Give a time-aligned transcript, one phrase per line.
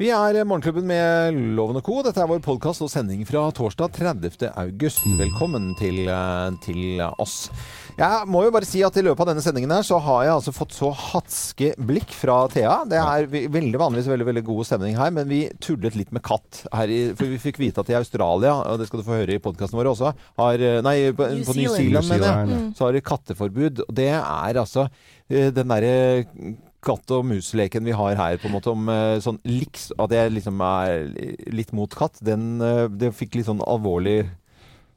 [0.00, 1.98] Vi er Morgenklubben med Loven og Co.
[2.00, 4.46] Dette er vår podkast og sending fra torsdag 30.
[4.48, 5.02] august.
[5.18, 7.50] Velkommen til, eh, til oss.
[7.98, 10.32] Jeg må jo bare si at i løpet av denne sendingen her så har jeg
[10.38, 12.78] altså fått så hatske blikk fra Thea.
[12.88, 16.64] Det er veldig vanligvis veldig veldig god stemning her, men vi tullet litt med katt.
[16.72, 19.36] Her i, for vi fikk vite at i Australia, og det skal du få høre
[19.36, 22.08] i podkasten vår også, har eh, Nei, på, New på New Zealand.
[22.08, 22.72] Zealand, mener jeg.
[22.72, 23.84] Så har de katteforbud.
[23.84, 24.88] Og det er altså
[25.28, 29.40] eh, den derre katt og mus-leken vi har her, på en måte om eh, sånn
[29.48, 31.08] liks At jeg liksom er
[31.52, 34.22] litt mot katt, den eh, Det fikk litt sånn alvorlig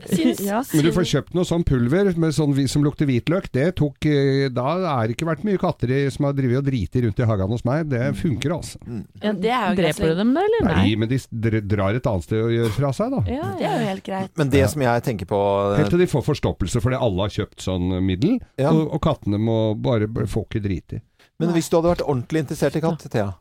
[0.09, 3.45] Syns, Ja, Men du får kjøpt noe sånn pulver med sånn som lukter hvitløk.
[3.53, 6.65] Det tok eh, Da er det ikke vært mye katter i, som har drevet og
[6.67, 7.85] driti rundt i hagen hos meg.
[7.91, 8.81] Det funker, altså.
[9.21, 10.67] ja, det er jo Dreper du dem da, eller?
[10.73, 11.21] Nei, men de
[11.61, 13.21] drar et annet sted og gjør fra seg, da.
[13.31, 14.33] Ja, Det er jo helt greit.
[14.41, 15.41] Men det som jeg tenker på
[15.77, 18.73] Helt til de får forstoppelse fordi alle har kjøpt sånn middel, Ja.
[18.73, 21.03] og, og kattene må bare få ikke drite
[21.45, 23.31] Men hvis du hadde vært ordentlig interessert i katt, Thea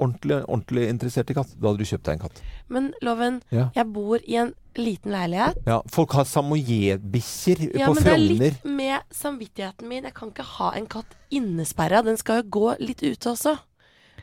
[0.00, 2.38] Ordentlig, ordentlig interessert i katt, da hadde du kjøpt deg en katt.
[2.72, 3.66] Men Loven, Ja.
[3.74, 5.58] jeg bor i en liten leilighet.
[5.66, 10.04] Ja, folk har samoyedbikkjer Ja, på men det er litt med samvittigheten min.
[10.04, 12.02] Jeg kan ikke ha en katt innesperra.
[12.06, 13.58] Den skal jo gå litt ute også.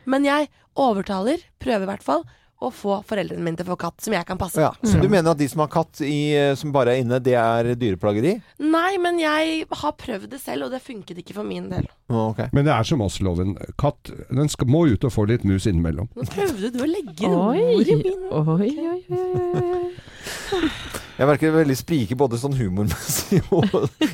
[0.06, 2.24] Men jeg overtaler, prøver i hvert fall,
[2.58, 4.62] å få foreldrene mine til å få katt som jeg kan passe.
[4.62, 7.20] Ja, så du mener at de som har katt i, eh, som bare er inne,
[7.22, 8.34] det er dyreplageri?
[8.58, 11.86] Nei, men jeg har prøvd det selv, og det funket ikke for min del.
[12.10, 12.48] Å, ok.
[12.56, 13.54] Men det er som oss, loven.
[13.80, 16.10] Katt den skal, må ut og få litt mus innimellom.
[16.18, 19.84] Nå prøvde du å legge ord i min oi, oi, oi,
[20.58, 20.72] oi.
[21.18, 23.72] Jeg merker veldig sprike både sånn humormessig og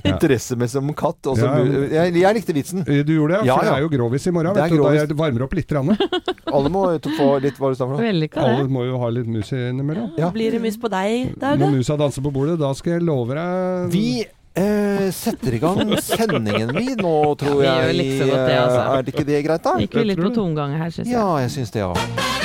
[0.09, 1.21] interessemessig om katt.
[1.35, 2.05] Også, Ja.
[2.07, 2.85] jeg, jeg likte vitsen.
[2.89, 3.59] Eh, Du gjorde det, for ja.
[3.61, 4.57] det er jo grovis i morgen.
[4.57, 5.75] Vet du, da jeg varmer opp litt.
[5.75, 5.93] Rann.
[6.55, 6.85] Alle må
[7.19, 8.29] få litt Hva du sa for noe?
[8.45, 10.15] Alle må jo ha litt mus innimellom.
[10.21, 10.31] Ja.
[10.35, 11.59] Blir det mus på deg, Dag?
[11.61, 15.93] Når musa danser på bordet, da skal jeg love deg Vi eh, setter i gang
[16.05, 18.23] sendingen vi nå, tror vi jeg.
[18.23, 18.81] godt det, altså.
[18.87, 19.77] Er det ikke det greit, da?
[19.83, 21.17] Gikk vi litt på tomgang her, syns jeg.
[21.19, 22.44] Ja, jeg syns det, ja.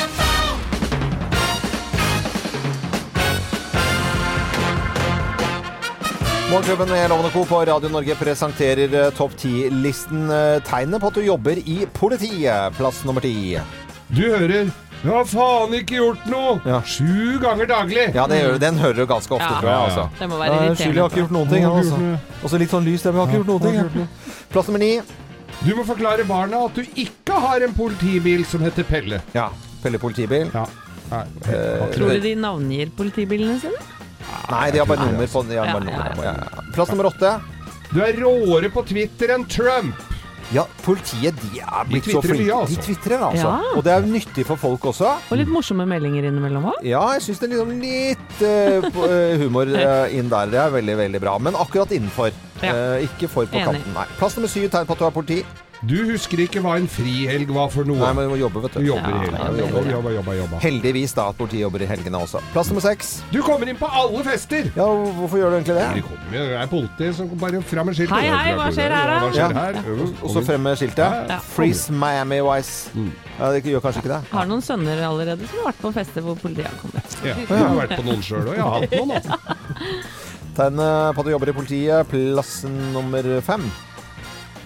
[6.49, 7.45] Morgenklubben med Lovende Co.
[7.45, 10.29] på Radio Norge presenterer eh, topp 10-listen
[10.65, 12.73] Tegnet på at du jobber i politiet.
[12.77, 13.59] Plass nummer ti.
[14.09, 16.81] Du hører 'Jeg har faen ikke gjort noe!' Ja.
[16.83, 18.09] Sju ganger daglig.
[18.15, 19.59] Ja, det gjør, den hører du ganske ofte, Ja.
[19.61, 19.77] tror jeg.
[19.77, 19.85] Ja, ja.
[19.85, 20.09] altså.
[20.19, 21.63] Det må Ja, være Skyld, jeg har ikke gjort noen ting.
[21.65, 22.17] Altså.
[22.43, 23.61] Og så litt sånn lys der, men har ikke gjort noen
[23.93, 24.07] ting.
[24.51, 25.01] Plass nummer ni.
[25.63, 29.21] Du må forklare barna at du ikke har en politibil som heter Pelle.
[29.33, 29.49] Ja.
[29.83, 30.49] Pelle politibil.
[30.53, 30.65] Ja.
[31.11, 33.79] Nei, Eh, Tror du de navngir politibilene sine?
[34.49, 36.67] Nei, de har bare nummer på de har Ja, bare ja, nummer ja.
[36.75, 37.33] Plass nummer åtte.
[37.89, 40.05] Du er råere på Twitter enn Trump.
[40.49, 42.41] Ja, politiet de er blitt så flinke.
[42.41, 42.73] mye, altså.
[42.73, 43.51] De tvitrer, altså.
[43.53, 43.73] Ja.
[43.77, 45.11] Og det er nyttig for folk også.
[45.29, 46.79] Og litt morsomme meldinger innimellom òg.
[46.85, 50.49] Ja, jeg syns det er liksom litt uh, humor uh, inn der.
[50.49, 51.37] Det er veldig, veldig bra.
[51.37, 52.33] Men akkurat innenfor.
[52.65, 52.73] Ja.
[52.73, 53.67] Uh, ikke for på Enig.
[53.69, 53.93] kanten.
[53.93, 54.07] Nei.
[54.17, 55.41] Plass nummer syv, tegn på at du er politi.
[55.87, 57.95] Du husker ikke hva en frihelg var for noe.
[58.01, 58.87] Nei, men vi må jobbe, vet Du du.
[58.89, 59.35] jobber Ja, helgen.
[59.39, 60.57] ja, jobber, jobber, jobber, jobba, jobba.
[60.59, 62.41] Heldigvis da at politiet jobber i helgene også.
[62.51, 63.11] Plass nummer seks.
[63.31, 64.67] Du kommer inn på alle fester!
[64.75, 66.03] Ja, hvorfor gjør du egentlig De det?
[66.03, 68.11] kommer jo, det er politi som bare fram med skiltet.
[68.17, 69.31] Hei, hei, hva skjer her, da?
[69.31, 69.47] Skjer Ja.
[69.61, 69.73] her?
[69.79, 70.09] Ja.
[70.21, 71.29] Og så frem med skiltet.
[71.31, 71.39] Ja.
[71.55, 72.89] Freeze Miami Wise.
[72.95, 73.11] Mm.
[73.39, 74.21] Ja, det gjør kanskje ikke det.
[74.35, 77.19] Har noen sønner allerede som har vært på fester hvor politiet har kommet.
[77.23, 78.55] Ja, jeg har vært på noen sjøl òg.
[78.59, 79.11] Jeg har hatt noen.
[79.15, 79.39] Altså.
[80.59, 82.09] Tegn eh, på at du jobber i politiet.
[82.11, 83.63] Plass nummer fem.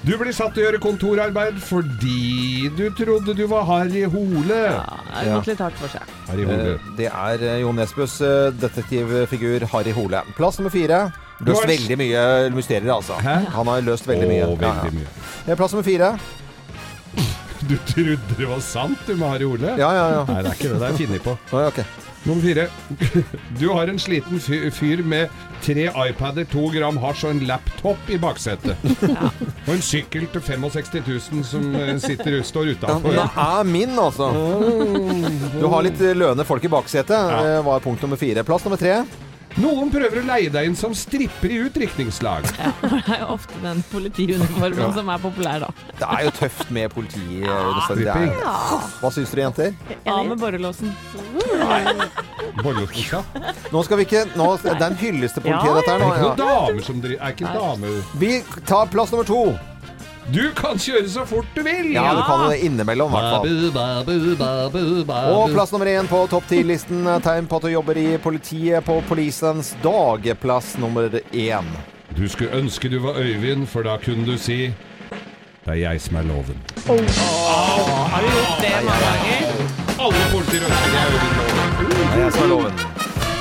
[0.03, 4.58] Du blir satt til å gjøre kontorarbeid fordi du trodde du var Harry Hole.
[4.58, 5.36] Ja, det har Ja.
[5.38, 6.02] gått litt hardt for seg.
[6.28, 6.74] Harry Hole.
[6.74, 10.22] Eh, Det er Jon Jo Nesbøs eh, detektivfigur Harry Hole.
[10.36, 11.13] Plass nummer fire.
[11.40, 13.13] Du Løst veldig mye mysterier, altså.
[13.13, 13.47] Hæ?
[13.56, 14.44] Han har løst veldig mye.
[14.44, 15.00] Å, veldig veldig ja.
[15.00, 15.08] mye.
[15.47, 16.19] Eh, Plass nummer fire.
[17.63, 19.78] Du trodde det var sant, du med Harry Hole?
[19.80, 20.24] Ja, ja, ja.
[20.28, 20.80] Nei, det er ikke det.
[20.80, 21.38] Det er funnet på.
[21.56, 22.03] Å, ja, ok.
[22.23, 22.67] Nummer fire.
[23.59, 24.39] Du har en sliten
[24.72, 25.29] fyr med
[25.63, 28.79] tre iPader, to gram hasj og en laptop i baksetet.
[29.67, 33.13] Og en sykkel til 65 000 som eh, sitter, står Ja, utafor.
[33.16, 34.28] det er min, altså.
[35.59, 37.62] Du har litt eh, løne folk i baksetet, ja.
[37.63, 38.44] var punkt nummer fire.
[38.47, 38.97] Plass nummer tre.
[39.62, 42.47] Noen prøver å leie deg inn som stripper i utdrikningslag.
[42.58, 45.69] Ja, for det er jo ofte den politiuniformen som er populær, da.
[46.00, 47.22] Det er jo tøft med politi.
[47.44, 47.59] Ja.
[47.96, 48.34] det er-
[49.02, 49.75] Hva syns dere, jenter?
[50.09, 50.94] Av med borrelåsen.
[52.63, 53.24] Borrelåsboka.
[53.74, 56.00] Nå skal vi ikke nå, Det er en hyllest til politiet, Ja, dette her Er
[56.00, 56.10] nå.
[56.10, 58.31] det ikke noen damer som driver Er ikke damer Vi
[58.66, 59.44] tar plass nummer to.
[60.31, 61.90] Du kan kjøre så fort du vil!
[61.94, 63.48] Ja, du kan det innimellom, i hvert fall.
[63.75, 65.34] Babu, babu, babu, babu.
[65.36, 67.04] Og plass nummer én på topp ti-listen.
[67.25, 70.30] Tegn på at du jobber i politiet på Polisens dag.
[70.42, 71.68] Plass nummer én.
[72.16, 74.72] Du skulle ønske du var Øyvind, for da kunne du si
[75.64, 76.60] Det er jeg som er loven.
[76.88, 79.64] Har du gjort det mange ganger?
[80.04, 81.64] Alle politier ønsker det er Øyvind Loven.
[82.04, 82.93] Det er jeg som er loven.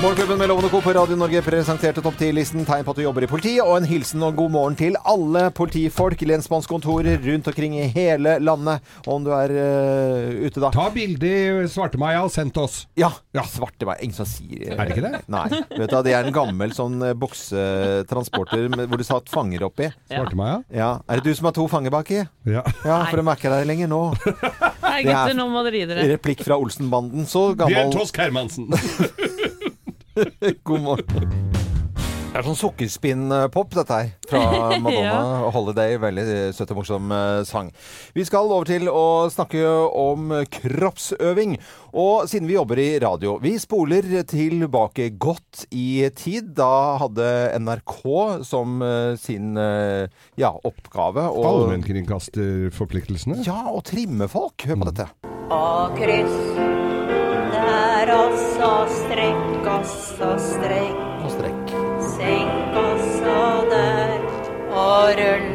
[0.03, 0.81] Morgenklubben med Lovende Co.
[0.81, 3.85] på Radio Norge presenterte topp 10-listen tegn på at du jobber i politiet, og en
[3.87, 8.83] hilsen og god morgen til alle politifolk, lensmannskontorer rundt omkring i hele landet.
[9.07, 10.73] Om du er øh, ute da.
[10.75, 12.81] Ta bilde i Svartemaja og send oss.
[12.99, 13.45] Ja, Ja.
[13.47, 14.03] svarte meg.
[14.03, 15.21] Ingen som sier Er det ikke det?
[15.31, 15.45] Nei.
[15.71, 19.87] Vet du, det er en gammel sånn eh, boksetransporter med- hvor du satt fanger oppi.
[20.11, 20.59] Svartemaja?
[20.83, 20.91] Ja.
[21.07, 22.25] Er det du som har to fanger baki?
[22.43, 22.65] Ja.
[22.83, 24.03] Ja, for de er ikke der lenger nå.
[24.83, 26.09] Nei, er- gutter, nå må dere gi dere.
[26.17, 27.23] Replikk fra Olsenbanden.
[27.23, 28.67] Så Bjørn gammel Tosk Hermansen.
[30.63, 31.53] God morgen.
[32.33, 34.07] Det er sånn sukkerspinn-pop, dette her.
[34.25, 34.39] Fra
[34.81, 35.49] Madonna ja.
[35.53, 35.99] Holiday.
[36.01, 36.23] Veldig
[36.57, 37.69] søt og morsom eh, sang.
[38.17, 41.59] Vi skal over til å snakke om kroppsøving.
[41.93, 46.55] Og siden vi jobber i radio Vi spoler tilbake godt i tid.
[46.57, 47.29] Da hadde
[47.61, 48.01] NRK
[48.49, 50.09] som eh, sin eh,
[50.41, 53.43] ja, oppgave å Allmennkringkasterforpliktelsene.
[53.45, 54.65] Ja, å trimme folk.
[54.65, 55.11] Hør på dette.
[55.53, 57.02] Og kryss
[58.13, 61.73] der og strekk også strekk Og strekk.
[62.13, 63.37] Senk også
[63.71, 64.19] der
[64.73, 65.47] og rull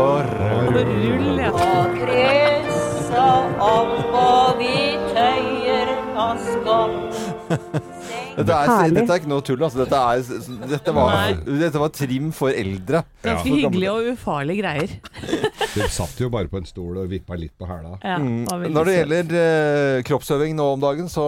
[0.00, 0.76] Og rød.
[0.76, 1.50] Rull, ja.
[1.50, 4.74] Og kryss og opp og vi
[5.12, 7.80] tøyer oss godt
[8.36, 8.96] Dette er, Herlig.
[9.00, 9.62] dette er ikke noe tull.
[9.66, 9.82] Altså.
[9.82, 13.02] Dette, er, dette, var, dette var trim for eldre.
[13.24, 14.96] Ganske hyggelige og ufarlige greier.
[15.70, 17.92] Du satt jo bare på en stol og vippa litt på hæla.
[18.02, 18.98] Ja, var veldig Når det søt.
[18.98, 21.26] gjelder eh, kroppsøving nå om dagen, så,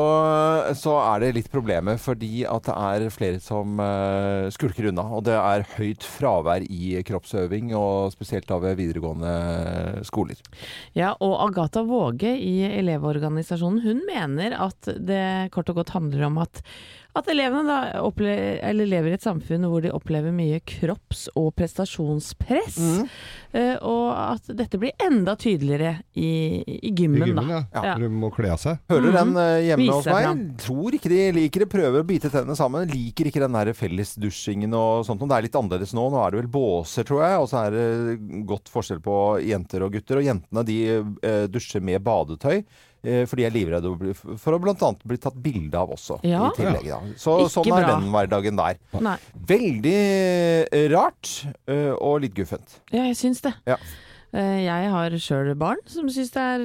[0.75, 2.01] så er det litt problemer.
[2.03, 5.05] Fordi at det er flere som eh, skulker unna.
[5.15, 9.37] Og det er høyt fravær i kroppsøving, og spesielt da ved videregående
[10.11, 10.43] skoler.
[10.99, 15.23] Ja, og Agatha Våge i Elevorganisasjonen, hun mener at det
[15.55, 16.65] kort og godt handler om at
[17.15, 21.51] at elevene da opplever, eller lever i et samfunn hvor de opplever mye kropps- og
[21.59, 22.79] prestasjonspress.
[22.81, 23.09] Mm.
[23.53, 26.31] eh, og at dette blir enda tydeligere i,
[26.65, 27.61] i I gymmen, gymmen, da.
[27.75, 27.83] ja.
[27.93, 27.97] Ja.
[28.01, 28.81] Du må kle av seg.
[28.93, 30.25] Hører den eh, hjemme Viser hos meg.
[30.25, 30.43] fram.
[30.65, 31.71] Tror ikke de liker det.
[31.73, 32.89] Prøver å bite tennene sammen.
[32.93, 35.23] Liker ikke den der fellesdusjingen og sånt.
[35.29, 36.07] Det er litt annerledes nå.
[36.13, 37.43] Nå er det vel båser, tror jeg.
[37.45, 40.23] Og så er det godt forskjell på jenter og gutter.
[40.23, 42.63] Og jentene de eh, dusjer med badetøy.
[43.05, 44.93] Eh, For de er livredde for å bl.a.
[45.05, 46.21] bli tatt bilde av også.
[46.27, 46.47] Ja.
[46.49, 47.01] i tillegg, da.
[47.21, 47.97] Så sånn er bra.
[47.97, 48.81] den hverdagen der.
[49.03, 49.19] Nei.
[49.53, 51.35] Veldig eh, rart
[51.67, 52.81] eh, og litt guffent.
[52.95, 53.55] Ja, jeg syns det.
[53.69, 53.81] Ja.
[54.33, 56.63] Jeg har sjøl barn som syns det er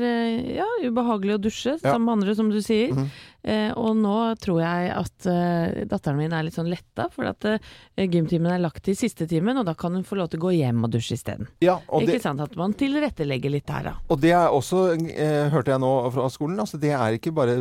[0.56, 2.94] ja, ubehagelig å dusje, sammen med andre, som du sier.
[2.96, 3.37] Mm Eh,
[3.78, 7.58] og nå tror jeg at eh, datteren min er litt sånn letta, for at uh,
[7.96, 10.54] gymtimen er lagt til siste timen, og da kan hun få lov til å gå
[10.58, 11.50] hjem og dusje isteden.
[11.64, 12.44] Ja, Ikke det, sant?
[12.44, 13.96] At man tilrettelegger litt der, da.
[14.12, 17.58] og det er også, eh, hørte jeg nå fra skolen, altså det er ikke bare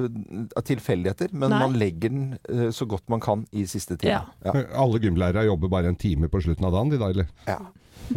[0.67, 1.63] tilfeldigheter, men Nei.
[1.65, 4.23] man legger den eh, så godt man kan i siste time.
[4.45, 4.55] Ja.
[4.77, 7.35] Alle gymlærere jobber bare en time på slutten av dagen, de da, eller?
[7.47, 7.61] Ja.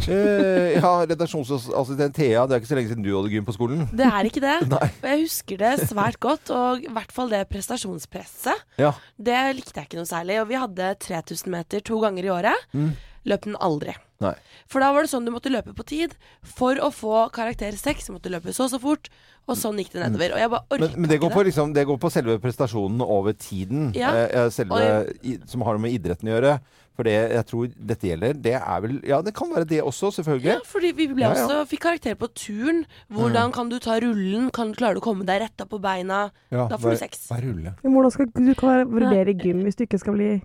[0.08, 3.86] Eh, ja, redaksjonsassistent Thea, det er ikke så lenge siden du hadde gym på skolen.
[3.90, 4.58] Det er ikke det.
[4.74, 4.90] Nei.
[5.02, 8.66] Jeg husker det svært godt, og i hvert fall det prestasjonspresset.
[8.80, 8.94] Ja.
[9.20, 10.40] Det likte jeg ikke noe særlig.
[10.42, 12.68] Og vi hadde 3000 meter to ganger i året.
[12.74, 12.94] Mm.
[13.30, 13.96] Løp den aldri.
[14.24, 14.34] Nei.
[14.68, 16.16] For da var det sånn du måtte løpe på tid.
[16.44, 19.10] For å få karakter 6 så måtte du løpe så og så fort.
[19.50, 20.36] Og sånn gikk det nedover.
[20.36, 23.02] Og jeg bare orka Men, men det, går på, liksom, det går på selve prestasjonen
[23.06, 24.12] over tiden, Ja.
[24.28, 24.82] eh, selve,
[25.24, 26.60] i, som har noe med idretten å gjøre.
[27.00, 30.10] For det jeg tror dette gjelder, det er vel Ja, det kan være det også,
[30.18, 30.50] selvfølgelig.
[30.52, 31.46] Ja, fordi vi ble Ja, ja.
[31.46, 32.82] også, fikk karakter på turen.
[33.08, 34.50] Hvordan kan du ta rullen?
[34.52, 36.26] Kan du å komme deg retta på beina?
[36.52, 37.22] Ja, Da får du sex.
[37.24, 37.30] seks.
[37.32, 37.74] Hva er rulle?
[37.86, 40.42] Hvordan skal du kan vurdere gym hvis du ikke skal bli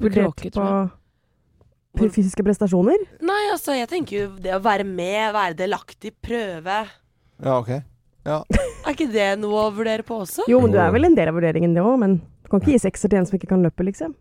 [0.00, 0.56] vurdert
[1.94, 3.04] på fysiske prestasjoner?
[3.20, 6.88] Nei, altså, jeg tenker jo det å være med, være delaktig, prøve.
[7.44, 7.82] Ja, ok.
[8.24, 8.40] Ja.
[8.88, 10.48] Er ikke det noe å vurdere på også?
[10.48, 12.72] Jo, men du er vel en del av vurderingen det òg, men du kan ikke
[12.72, 14.16] gi sekser til en som ikke kan løpe, liksom.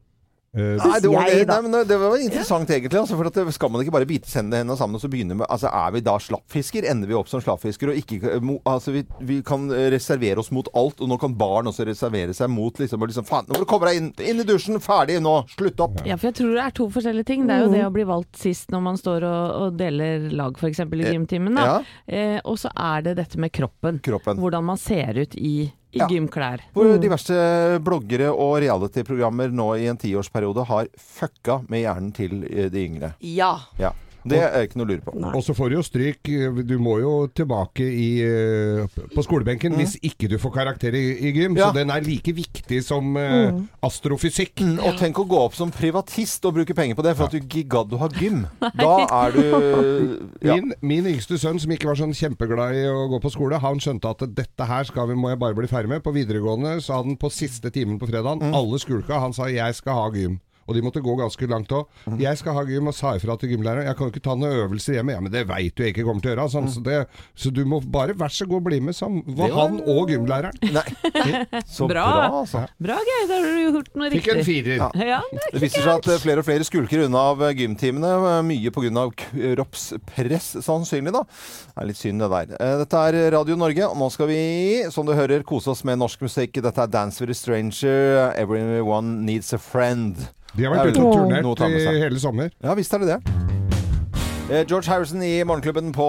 [0.53, 2.99] Eh, Nei, det var, jeg, nei, men det var interessant, egentlig.
[2.99, 5.71] Altså, for at skal man ikke bare bite hendene sammen og så begynne med Altså,
[5.73, 6.85] Er vi da slappfisker?
[6.91, 7.89] Ender vi opp som slappfisker?
[7.89, 11.71] Og ikke, mo, altså, vi, vi kan reservere oss mot alt, og nå kan barn
[11.71, 14.43] også reservere seg mot liksom, og liksom Faen, nå må du komme deg inn, inn
[14.43, 14.77] i dusjen!
[14.83, 15.33] Ferdig nå!
[15.55, 16.03] Slutt opp!
[16.05, 17.47] Ja, for jeg tror det er to forskjellige ting.
[17.49, 20.53] Det er jo det å bli valgt sist når man står og, og deler lag,
[20.61, 20.83] f.eks.
[20.85, 21.57] i Eh, gymtimen.
[21.57, 23.97] Ja, Eh, og så er det dette med kroppen.
[24.03, 24.37] kroppen.
[24.37, 26.07] Hvordan man ser ut i, i Ja.
[26.09, 26.63] gymklær.
[26.73, 27.35] Hvor diverse
[27.85, 33.13] bloggere og reality-programmer nå i en tiårsperiode har fucka med hjernen til eh, de yngre.
[33.21, 33.55] Ja.
[33.79, 33.91] Ja.
[34.25, 35.13] Det er ikke noe å lure på.
[35.19, 35.31] Nei.
[35.35, 36.29] Og så får du jo stryk.
[36.67, 41.31] Du må jo tilbake i, eh, på skolebenken hvis ikke du får karakter i, i
[41.35, 41.51] gym.
[41.53, 41.57] Mm.
[41.59, 41.67] Ja.
[41.69, 43.59] Så den er like viktig som mm.
[43.83, 44.61] astrofysikk.
[44.63, 47.35] Mm, Og tenk å gå opp som privatist og bruke penger på det for at
[47.35, 48.45] du ikke gadd å ha gym.
[48.83, 48.93] Da
[49.25, 49.41] er du
[50.47, 50.55] ja.
[50.55, 53.79] Min, min yngste sønn, som ikke var sånn kjempeglad i å gå på skole, han
[53.83, 56.03] skjønte at dette her skal vi, må jeg bare bli ferdig med.
[56.05, 58.53] På videregående sa han på siste timen på fredagen Mm.
[58.57, 59.19] alle skulka.
[59.19, 60.39] Han sa 'jeg skal ha gym'.
[60.67, 61.87] Og de måtte gå ganske langt òg.
[62.07, 62.19] Mm.
[62.23, 63.85] Jeg skal ha gym, og sa ifra til gymlæreren.
[63.89, 65.11] Jeg kan jo ikke ta noen øvelser hjemme.
[65.15, 66.49] Ja, men det veit du jeg ikke kommer til å gjøre.
[66.53, 66.99] Sånn, så, det,
[67.35, 69.35] så du må bare vær så god bli med, sa Mhm.
[69.37, 70.57] Var- han og gymlæreren.
[70.73, 70.85] Nei.
[71.73, 72.27] Så bra, Bra.
[72.41, 72.63] altså.
[72.81, 73.27] Bra, Geir.
[73.29, 74.45] Da har du gjort noe Fikk en riktig.
[74.45, 74.77] firer.
[74.77, 74.89] Ja.
[75.13, 78.11] Ja, det Det viser seg at eh, flere og flere skulker unna av eh, gymtimene,
[78.37, 79.05] eh, mye pga.
[79.55, 81.13] kroppspress, sannsynlig.
[81.13, 81.23] da.
[81.23, 82.55] Det er litt synd, det der.
[82.83, 84.39] Dette er Radio Norge, og nå skal vi,
[84.93, 86.59] som du hører, kose oss med norsk musikk.
[86.63, 90.17] Dette er Dance with a Stranger, Everyone Needs a Friend.
[90.53, 92.53] De har vært ute og turnert i hele sommer.
[92.61, 93.52] Ja, visst er det det.
[94.53, 96.05] Eh, George Harrison i Morgenklubben på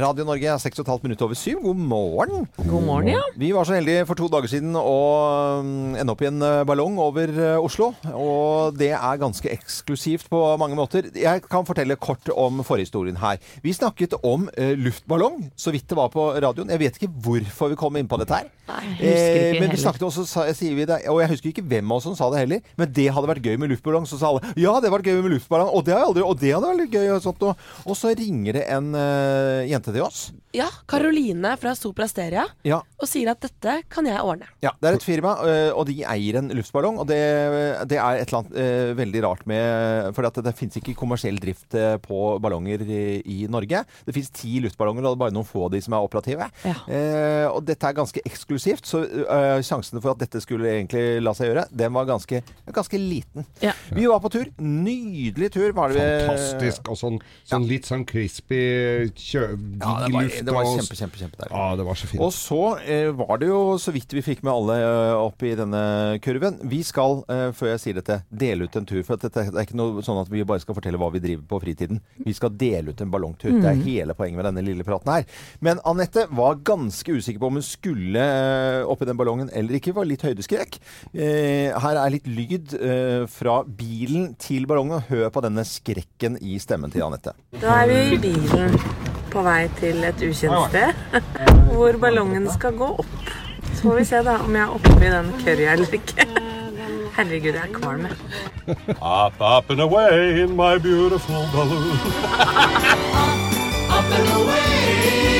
[0.00, 0.54] Radio Norge.
[0.62, 1.58] 6,5 minutter over syv.
[1.60, 2.46] God morgen.
[2.56, 3.20] God morgen, ja.
[3.36, 4.94] Vi var så heldige for to dager siden å
[5.60, 7.90] mm, ende opp i en eh, ballong over eh, Oslo.
[8.16, 11.10] Og det er ganske eksklusivt på mange måter.
[11.12, 13.44] Jeg kan fortelle kort om forhistorien her.
[13.60, 16.72] Vi snakket om luftballong, så vidt det var på radioen.
[16.72, 18.48] Jeg vet ikke hvorfor vi kom inn på dette her.
[18.70, 21.30] Nei, jeg husker ikke Eh, men vi snakket også, sa, sier vi det, og jeg
[21.32, 23.72] husker ikke hvem av oss som sa det heller, men det hadde vært gøy med
[23.72, 24.06] luftballong.
[24.08, 26.24] Så sa alle ja, det hadde vært gøy med luftballong, og det, har jeg aldri,
[26.26, 27.06] og det hadde vært gøy.
[27.16, 30.28] Og, sånt, og, og så ringer det en uh, jente til oss.
[30.56, 34.48] Ja, Karoline fra Sopra Steria Ja, og sier at dette kan jeg ordne.
[34.64, 37.00] Ja, det er et firma, uh, og de eier en luftballong.
[37.02, 37.18] Og det,
[37.90, 41.40] det er et eller annet uh, veldig rart med For det, det finnes ikke kommersiell
[41.40, 41.74] drift
[42.06, 43.82] på ballonger i, i Norge.
[44.06, 46.46] Det finnes ti luftballonger, og det er bare noen få av de som er operative.
[46.64, 46.76] Ja.
[46.86, 51.32] Eh, og dette er ganske eksklusivt, så sjansene sjansen for at dette skulle egentlig la
[51.36, 52.42] seg gjøre, den var ganske,
[52.72, 53.46] ganske liten.
[53.60, 53.72] Ja.
[53.92, 54.50] Vi var på tur.
[54.58, 56.04] Nydelig tur var det.
[56.26, 56.90] Fantastisk.
[56.90, 58.60] Og sånn, sånn litt sånn crispy
[59.14, 59.42] kjø...
[59.80, 61.48] Ja, det var, det var kjempe, kjempe, kjempe.
[61.50, 62.22] Ja, det var så fint.
[62.24, 65.54] Og så eh, var det jo så vidt vi fikk med alle eh, opp i
[65.58, 65.82] denne
[66.24, 66.58] kurven.
[66.66, 69.02] Vi skal, eh, før jeg sier dette, dele ut en tur.
[69.06, 71.22] For at dette, det er ikke noe sånn at vi bare skal fortelle hva vi
[71.22, 72.02] driver på fritiden.
[72.26, 73.54] Vi skal dele ut en ballongtur.
[73.62, 75.28] Det er hele poenget med denne lille praten her.
[75.64, 79.78] Men Anette var ganske usikker på om hun skulle eh, opp i den ballongen eller
[79.78, 79.94] ikke.
[79.96, 80.80] Var litt høydeskrekk.
[81.14, 85.04] Eh, her er litt lyd eh, fra bilen til ballongen.
[85.10, 87.35] Hør på denne skrekken i stemmen til Anette.
[87.60, 88.74] Da er vi i bilen
[89.32, 91.20] på vei til et ukjent sted,
[91.70, 93.30] hvor ballongen skal gå opp.
[93.74, 96.26] Så får vi se da om jeg er oppe i den currya eller ikke.
[97.16, 98.06] Herregud, jeg er kvalm.
[99.00, 101.96] Up, up and away in my beautiful balloon.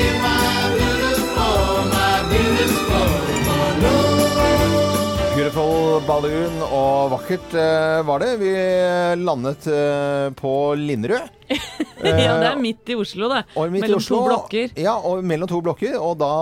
[5.47, 8.31] Beautiful balloon og vakkert eh, var det.
[8.41, 8.49] Vi
[9.21, 11.29] landet eh, på Linderud.
[12.03, 13.45] ja, det er midt i Oslo, det.
[13.55, 14.17] Og midt i Mellom Oslo.
[14.17, 14.75] to blokker.
[14.75, 15.95] Ja, og mellom to blokker.
[16.03, 16.33] Og da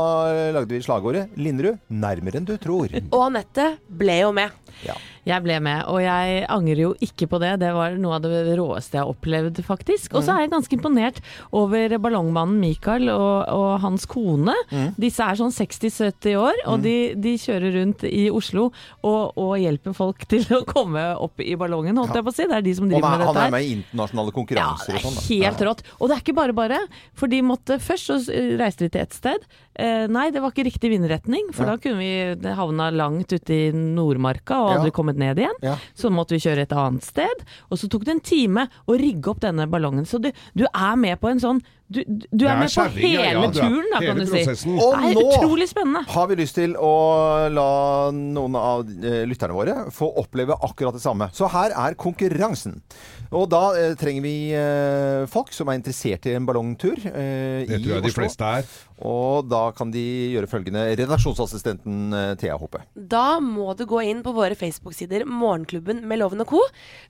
[0.56, 2.96] lagde vi slagordet 'Linderud nærmere enn du tror'.
[3.10, 4.56] Og Anette ble jo med.
[4.88, 4.96] Ja.
[5.24, 7.54] Jeg ble med, og jeg angrer jo ikke på det.
[7.62, 10.12] Det var noe av det råeste jeg har opplevd, faktisk.
[10.18, 11.20] Og så er jeg ganske imponert
[11.56, 14.54] over ballongmannen Mikael og, og hans kone.
[15.00, 18.66] Disse er sånn 60-70 år, og de, de kjører rundt i Oslo
[19.02, 22.48] og, og hjelper folk til å komme opp i ballongen, holdt jeg på å si.
[22.50, 25.00] Det er de som driver han er, med han er med i internasjonale konkurranser ja,
[25.00, 25.20] og sånn.
[25.30, 25.84] helt rått.
[26.00, 26.80] Og det er ikke bare bare.
[27.16, 28.18] For de måtte først så
[28.60, 29.48] reiste de til et sted.
[29.74, 33.72] Eh, nei, det var ikke riktig vindretning, for da kunne vi havna langt ute i
[33.74, 34.94] Nordmarka og aldri Ja.
[34.94, 35.58] kommet ned igjen.
[35.64, 35.76] Ja.
[35.98, 37.44] Så måtte vi kjøre et annet sted.
[37.70, 40.06] Og så tok det en time å rigge opp denne ballongen.
[40.08, 43.24] Så du, du er med på en sånn Du, du er er med på ja,
[43.28, 44.70] hele ja, turen, da, kan hele du si.
[44.72, 46.00] Og Det er nå utrolig spennende.
[46.14, 46.92] har vi lyst til å
[47.52, 47.66] la
[48.16, 51.28] noen av eh, lytterne våre få oppleve akkurat det samme.
[51.36, 52.80] Så her er konkurransen.
[53.34, 57.80] Og da eh, trenger vi eh, folk som er interessert i en ballongtur eh, Det
[57.82, 58.68] tror jeg de fleste er.
[59.04, 60.02] Og da kan de
[60.34, 60.86] gjøre følgende.
[61.00, 62.84] Redaksjonsassistenten eh, Thea Hoppe.
[62.94, 66.62] Da må du gå inn på våre Facebook-sider Morgenklubben med Loven og Co.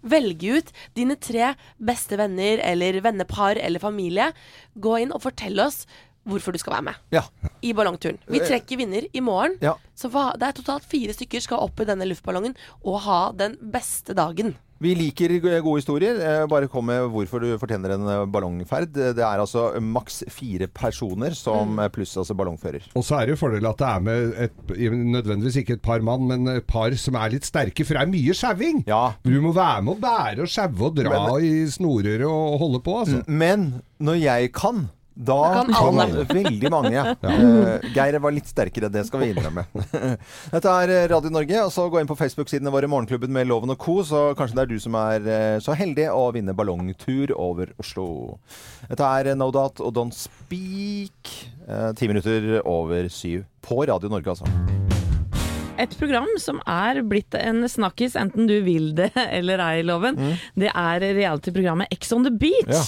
[0.03, 4.33] Velge ut dine tre beste venner eller vennepar eller familie.
[4.81, 5.85] Gå inn og fortell oss
[6.25, 7.23] hvorfor du skal være med Ja.
[7.63, 8.19] i ballongturen.
[8.33, 9.59] Vi trekker vinner i morgen.
[9.61, 9.75] Ja.
[9.95, 14.15] Så det er totalt fire stykker skal opp i denne luftballongen og ha den beste
[14.17, 14.55] dagen.
[14.83, 16.19] Vi liker gode historier.
[16.19, 18.91] Eh, Bare kom med hvorfor du fortjener en eh, ballongferd.
[18.95, 22.89] Det er altså maks fire personer som eh, pluss altså ballongfører.
[22.99, 24.75] Og så er det jo fordel at det er med et,
[25.15, 28.13] nødvendigvis ikke et par mann, men et par som er litt sterke, for det er
[28.13, 28.83] mye sjauing.
[28.91, 29.05] Ja.
[29.25, 32.99] Du må være med å bære og sjaue og dra i snorer og holde på,
[33.05, 33.23] altså.
[33.31, 33.71] Men
[34.03, 36.25] når jeg kan da Da kan alle.
[36.29, 37.03] veldig mange.
[37.25, 39.65] Eh, Geir var litt sterkere, det skal vi innrømme.
[40.55, 41.61] Dette er eh, Radio Norge.
[41.65, 44.65] og så Gå inn på Facebook-sidene våre, Morgenklubben med Loven og co., så kanskje det
[44.65, 48.07] er du som er eh, så heldig å vinne ballongtur over Oslo.
[48.91, 51.33] Dette er No Doubt og Don't Speak.
[51.65, 53.47] Ti minutter over syv.
[53.65, 54.51] På Radio Norge, altså.
[55.81, 60.19] Et program som er blitt en snakkis, enten du vil det eller ei, Loven.
[60.59, 62.69] Det er reality-programmet X on the Beach.
[62.69, 62.77] Mm.
[62.77, 62.85] Ja.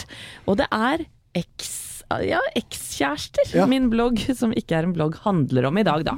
[0.46, 1.06] Og det er
[1.46, 1.74] X...
[2.06, 3.50] Ja, ekskjærester.
[3.56, 3.66] Ja.
[3.66, 6.14] Min blogg, som ikke er en blogg, handler om i dag, da.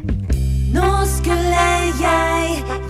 [0.74, 1.68] Nå skulle
[2.02, 2.87] jeg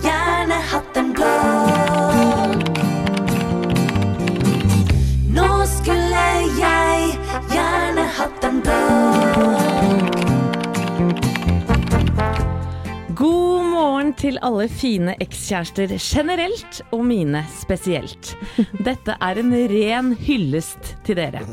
[14.17, 18.31] til alle fine ekskjærester generelt, og mine spesielt.
[18.87, 21.43] Dette er en ren hyllest til dere.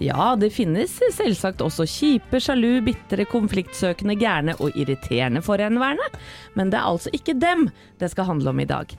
[0.00, 6.08] Ja, det finnes selvsagt også kjipe, sjalu, bitre, konfliktsøkende, gærne og irriterende forhenværende,
[6.54, 7.68] men det er altså ikke dem
[8.00, 8.94] det skal handle om i dag.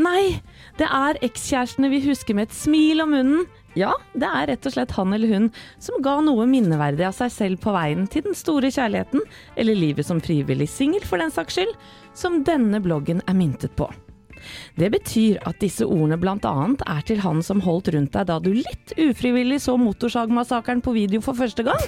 [0.00, 0.40] Nei,
[0.78, 3.44] det er ekskjærestene vi husker med et smil om munnen.
[3.74, 5.50] Ja, det er rett og slett han eller hun
[5.82, 9.22] som ga noe minneverdig av seg selv på veien til den store kjærligheten,
[9.58, 11.76] eller livet som frivillig singel for den saks skyld,
[12.14, 13.90] som denne bloggen er myntet på.
[14.76, 18.50] Det betyr at disse ordene annet er til han som holdt rundt deg da du
[18.52, 21.80] litt ufrivillig så Motorsagmassakren på video for første gang,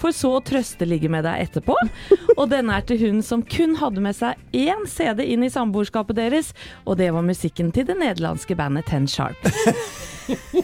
[0.00, 1.76] for så å trøsteligge med deg etterpå.
[2.36, 6.18] Og denne er til hun som kun hadde med seg én CD inn i samboerskapet
[6.18, 6.54] deres,
[6.84, 9.38] og det var musikken til det nederlandske bandet Ten Sharp.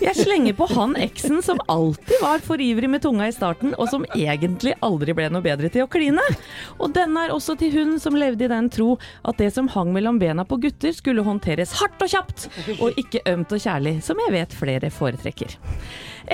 [0.00, 3.90] Jeg slenger på han eksen som alltid var for ivrig med tunga i starten, og
[3.92, 6.22] som egentlig aldri ble noe bedre til å kline.
[6.80, 8.94] Og denne er også til hun som levde i den tro
[9.26, 13.24] at det som hang mellom bena på gutter, skulle håndteres hardt og kjapt, og ikke
[13.32, 15.56] ømt og kjærlig, som jeg vet flere foretrekker.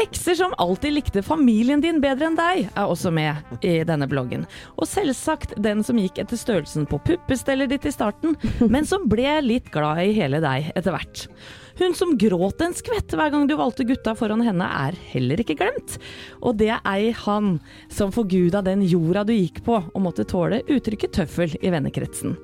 [0.02, 4.46] Ekser som alltid likte familien din bedre enn deg, er også med i denne bloggen.
[4.80, 8.38] Og selvsagt den som gikk etter størrelsen på puppestellet ditt i starten,
[8.72, 11.26] men som ble litt glad i hele deg etter hvert.
[11.78, 15.56] Hun som gråt en skvett hver gang du valgte gutta foran henne, er heller ikke
[15.60, 15.98] glemt.
[16.44, 17.56] Og det er ei han
[17.92, 22.36] som forguda den jorda du gikk på, og måtte tåle uttrykket tøffel i vennekretsen.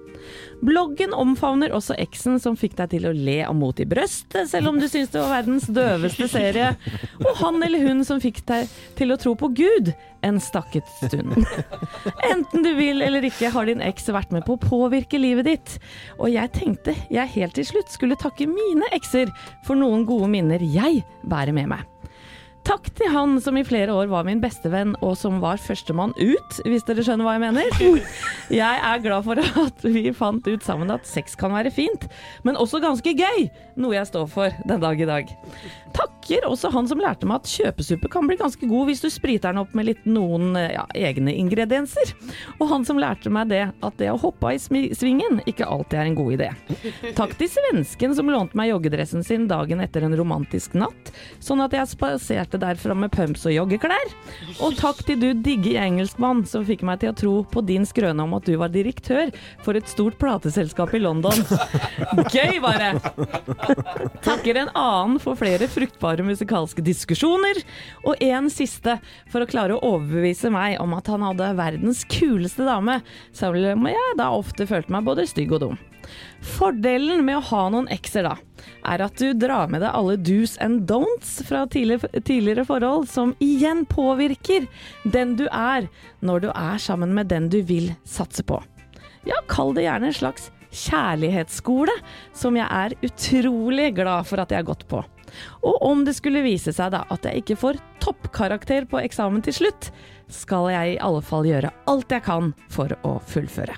[0.64, 4.72] Bloggen omfavner også eksen som fikk deg til å le av Mot i brøstet, selv
[4.72, 6.72] om du syns det var verdens døveste serie.
[7.25, 9.92] Og han eller hun som fikk deg til å tro på Gud
[10.26, 11.37] en stakket stund.
[12.32, 15.76] Enten du vil eller ikke, har din eks vært med på å påvirke livet ditt.
[16.18, 19.30] Og jeg tenkte jeg helt til slutt skulle takke mine ekser
[19.66, 21.97] for noen gode minner jeg bærer med meg.
[22.68, 26.58] Takk til han som i flere år var min bestevenn, og som var førstemann ut,
[26.68, 28.02] hvis dere skjønner hva jeg mener.
[28.60, 32.04] Jeg er glad for at vi fant ut sammen at sex kan være fint,
[32.44, 33.48] men også ganske gøy,
[33.80, 35.32] noe jeg står for den dag i dag.
[36.28, 39.49] Takker også han som lærte meg at kjøpesuppe kan bli ganske god hvis du spriter
[39.49, 42.11] den opp med litt noen ja, egne ingredienser.
[42.58, 46.11] Og han som lærte meg det, at det å hoppe i svingen ikke alltid er
[46.11, 46.49] en god idé.
[47.16, 51.72] Takk til svensken som lånte meg joggedressen sin dagen etter en romantisk natt, sånn at
[51.79, 54.12] jeg spaserte derfra med pumps og joggeklær.
[54.61, 58.29] Og takk til du digge engelskmann som fikk meg til å tro på din skrøne
[58.29, 59.33] om at du var direktør
[59.64, 61.40] for et stort plateselskap i London.
[62.29, 62.92] Gøy, bare!
[64.29, 67.61] Takker en annen for flere fruktbare musikalske diskusjoner,
[68.04, 68.98] og en siste
[69.31, 73.00] for å klare å overbevise meg om at han hadde verdens kuleste dame,
[73.37, 75.78] selv om jeg da ofte følte meg både stygg og dum.
[76.57, 78.35] Fordelen med å ha noen ekser da,
[78.88, 83.85] er at du drar med deg alle do's and don'ts fra tidligere forhold, som igjen
[83.90, 84.68] påvirker
[85.04, 85.90] den du er
[86.24, 88.62] når du er sammen med den du vil satse på.
[89.28, 91.94] Ja, kall det gjerne en slags kjærlighetsskole,
[92.37, 95.02] som jeg er utrolig glad for at jeg har gått på.
[95.62, 99.54] Og om det skulle vise seg da at jeg ikke får toppkarakter på eksamen til
[99.59, 99.90] slutt,
[100.33, 103.76] skal jeg i alle fall gjøre alt jeg kan for å fullføre.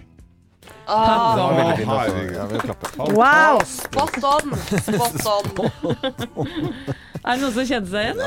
[0.91, 1.91] Ah, Det var veldig fint.
[1.91, 2.15] Altså.
[2.15, 2.37] herregud.
[2.37, 2.87] Jeg vil klappe.
[3.15, 3.61] Wow!
[3.67, 4.47] spot on!
[4.87, 5.27] Spot
[6.37, 7.07] on.
[7.21, 8.21] Er det noen som kjenner seg igjen?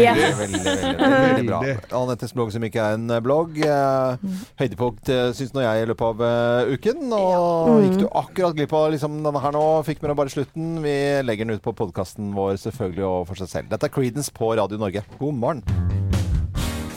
[0.00, 1.60] Ja, det veldig, veldig, veldig, veldig bra.
[2.00, 3.58] Anettes blogg som ikke er en eh, blogg.
[3.60, 7.04] Eh, høydepunkt eh, syns nå jeg i løpet av uken.
[7.16, 10.78] Og gikk du akkurat glipp av liksom, denne her nå, fikk med deg bare slutten.
[10.84, 13.74] Vi legger den ut på podkasten vår selvfølgelig og for seg selv.
[13.74, 15.04] Dette er Creedence på Radio Norge.
[15.20, 16.09] God morgen.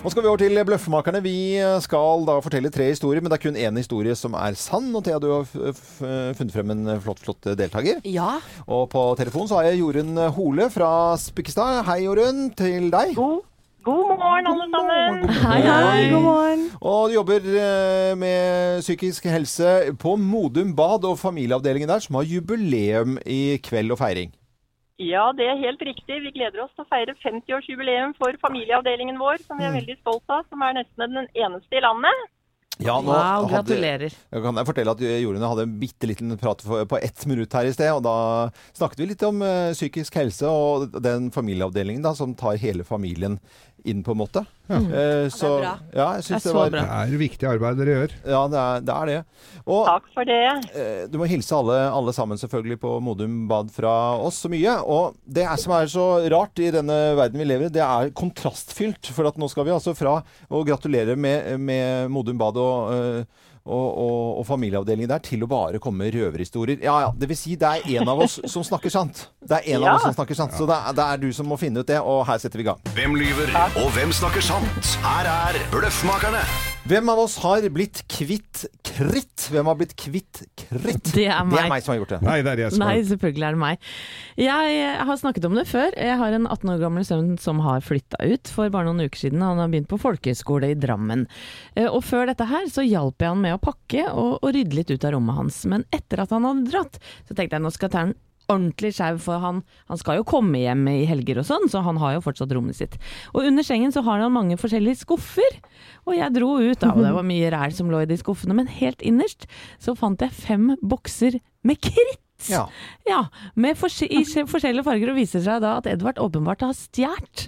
[0.03, 1.21] Nå skal vi over til Bløffmakerne.
[1.23, 4.89] Vi skal da fortelle tre historier, men det er kun én historie som er sann.
[4.91, 8.01] Og Thea, du har funnet frem en flott, flott deltaker.
[8.03, 8.33] Ja.
[8.67, 10.91] Og på telefon så har jeg Jorunn Hole fra
[11.23, 11.85] Spikkestad.
[11.87, 13.15] Hei, Jorunn, til deg.
[13.15, 13.47] God,
[13.87, 15.23] god morgen, alle sammen.
[15.45, 16.03] Hei, hei.
[16.11, 16.67] God morgen.
[16.83, 22.27] Og du jobber eh, med psykisk helse på Modum Bad og familieavdelingen der, som har
[22.27, 24.35] jubileum i kveld og feiring.
[25.03, 26.19] Ja, det er helt riktig.
[26.23, 30.23] Vi gleder oss til å feire 50-årsjubileum for familieavdelingen vår, som vi er veldig stolt
[30.31, 32.29] av, som er nesten den eneste i landet.
[32.81, 34.13] Ja, nå Wow, gratulerer.
[34.31, 37.69] Hadde, kan jeg fortelle at Jorunn hadde en bitte liten prat på ett minutt her
[37.69, 37.91] i sted.
[37.93, 38.15] Og da
[38.73, 43.37] snakket vi litt om eh, psykisk helse og den familieavdelingen da, som tar hele familien
[43.85, 44.43] inn, på en måte.
[44.71, 45.71] Eh, så, bra.
[45.93, 46.83] Ja, jeg Det synes er det, var bra.
[46.83, 48.13] Det er viktig arbeid dere gjør.
[48.31, 48.95] Ja, det er det.
[48.95, 49.17] Er det.
[49.67, 50.39] Og Takk for det.
[50.75, 53.93] eh, du må hilse alle, alle sammen selvfølgelig på Modum Bad fra
[54.23, 54.77] oss så mye.
[54.87, 58.11] Og det er, som er så rart i denne verden vi lever i, det er
[58.15, 59.11] kontrastfylt.
[59.13, 60.19] For at nå skal vi altså fra
[60.49, 65.47] å gratulere med, med Modum Bad og eh, og, og, og familieavdelingen der til å
[65.47, 66.81] bare komme med røverhistorier.
[66.83, 69.27] Ja, ja, det vil si det er en av oss som snakker sant.
[69.39, 69.89] Det er en Ja.
[69.93, 71.87] av oss som snakker sant, Så det er, det er du som må finne ut
[71.87, 72.79] det, og her setter vi i gang.
[72.97, 74.95] Hvem lyver, og hvem snakker sant?
[75.05, 76.43] Her er Bløffmakerne.
[76.83, 79.45] Hvem av oss har blitt kvitt kritt?
[79.53, 81.13] Hvem har blitt kvitt kritt?
[81.15, 81.61] Det er Det meg.
[81.61, 82.19] er meg som har gjort det.
[82.27, 83.85] Nei, det er jeg som Nei, selvfølgelig er det meg.
[84.43, 85.95] Jeg eh, har snakket om det før.
[85.95, 89.15] Jeg har en 18 år gammel sønn som har flytta ut for bare noen uker
[89.23, 89.39] siden.
[89.47, 91.23] Han har begynt på folkehøyskole i Drammen.
[91.79, 94.75] Eh, Og før dette her så hjalp jeg han med å pakke og, og rydde
[94.81, 95.63] litt ut av rommet hans.
[95.71, 98.15] Men etter at han hadde dratt, så tenkte jeg nå skal jeg ta en
[98.53, 101.99] ordentlig skjev, for han, han skal jo komme hjem i helger og sånn, så han
[102.01, 102.97] har jo fortsatt rommet sitt.
[103.33, 105.59] Og under sengen så har han mange forskjellige skuffer.
[106.07, 108.55] Og jeg dro ut, da, og det var mye ræl som lå i de skuffene,
[108.57, 109.47] men helt innerst
[109.81, 112.19] så fant jeg fem bokser med kritt.
[112.51, 112.65] Ja.
[113.07, 113.21] Ja,
[113.55, 117.47] med i forskjellige farger, og viser seg da at Edvard åpenbart har stjålet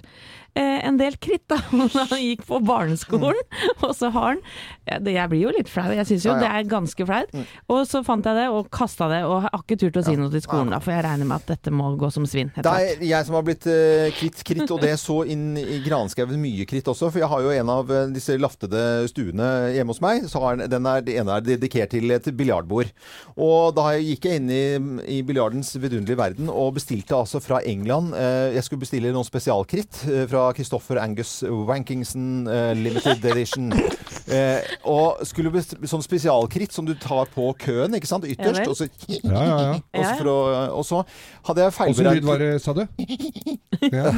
[0.60, 3.42] en del kritt da når han gikk på barneskolen.
[3.82, 4.42] Og så har han
[4.86, 6.44] ja, det, Jeg blir jo litt flau, jeg syns jo Ja, ja.
[6.44, 7.36] det er ganske flaut.
[7.72, 10.32] Og så fant jeg det og kasta det, og har ikke turt å si noe
[10.32, 12.52] til skolen da, for jeg regner med at dette må gå som svinn.
[12.56, 16.40] Det er jeg som har blitt eh, kvitt kritt, og det så inn i granskauen
[16.40, 17.10] mye kritt også.
[17.12, 20.26] For jeg har jo en av eh, disse laftede stuene hjemme hos meg.
[20.30, 22.92] Så har, den er, den ene er dedikert til et biljardbord.
[23.36, 24.64] Og da gikk jeg inn i,
[25.18, 30.02] i biljardens vidunderlige verden og bestilte altså fra England eh, Jeg skulle bestille noen spesialkritt
[30.08, 33.72] eh, fra Christopher Angus Wankingson uh, Limited Edition.
[34.26, 34.58] Eh,
[34.90, 38.24] og skulle bli sånn spesialkritt som du tar på køen, ikke sant?
[38.26, 38.66] Ytterst.
[38.66, 39.74] og så Ja, ja, ja.
[40.00, 40.38] og så, for å,
[40.80, 41.02] og så
[41.46, 42.82] hadde jeg Åssen lyd var feilberegnet det, sa du?
[43.94, 44.10] Ja.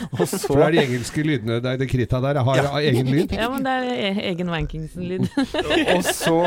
[0.18, 3.32] og så- For det er de engelske lydene der, det kritta der har egen lyd.
[3.42, 5.28] Ja, men det er e- egen Wankingsen-lyd.
[5.96, 6.38] Og så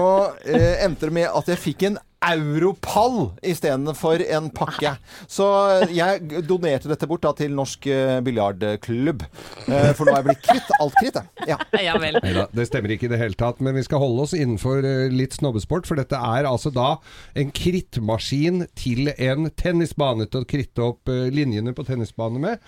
[0.45, 4.95] eh, endte det med at jeg fikk en europall istedenfor en pakke.
[5.29, 5.45] Så
[5.93, 9.25] jeg donerte dette bort da til Norsk eh, biljardklubb.
[9.67, 11.43] Eh, for nå er jeg blitt kvitt alt krittet.
[11.49, 11.59] Ja.
[11.83, 12.17] ja vel.
[12.23, 15.05] Neida, det stemmer ikke i det hele tatt, men vi skal holde oss innenfor eh,
[15.13, 16.95] litt snobbesport, for dette er altså da
[17.37, 22.65] en krittmaskin til en tennisbane til å kritte opp eh, linjene på tennisbanen med.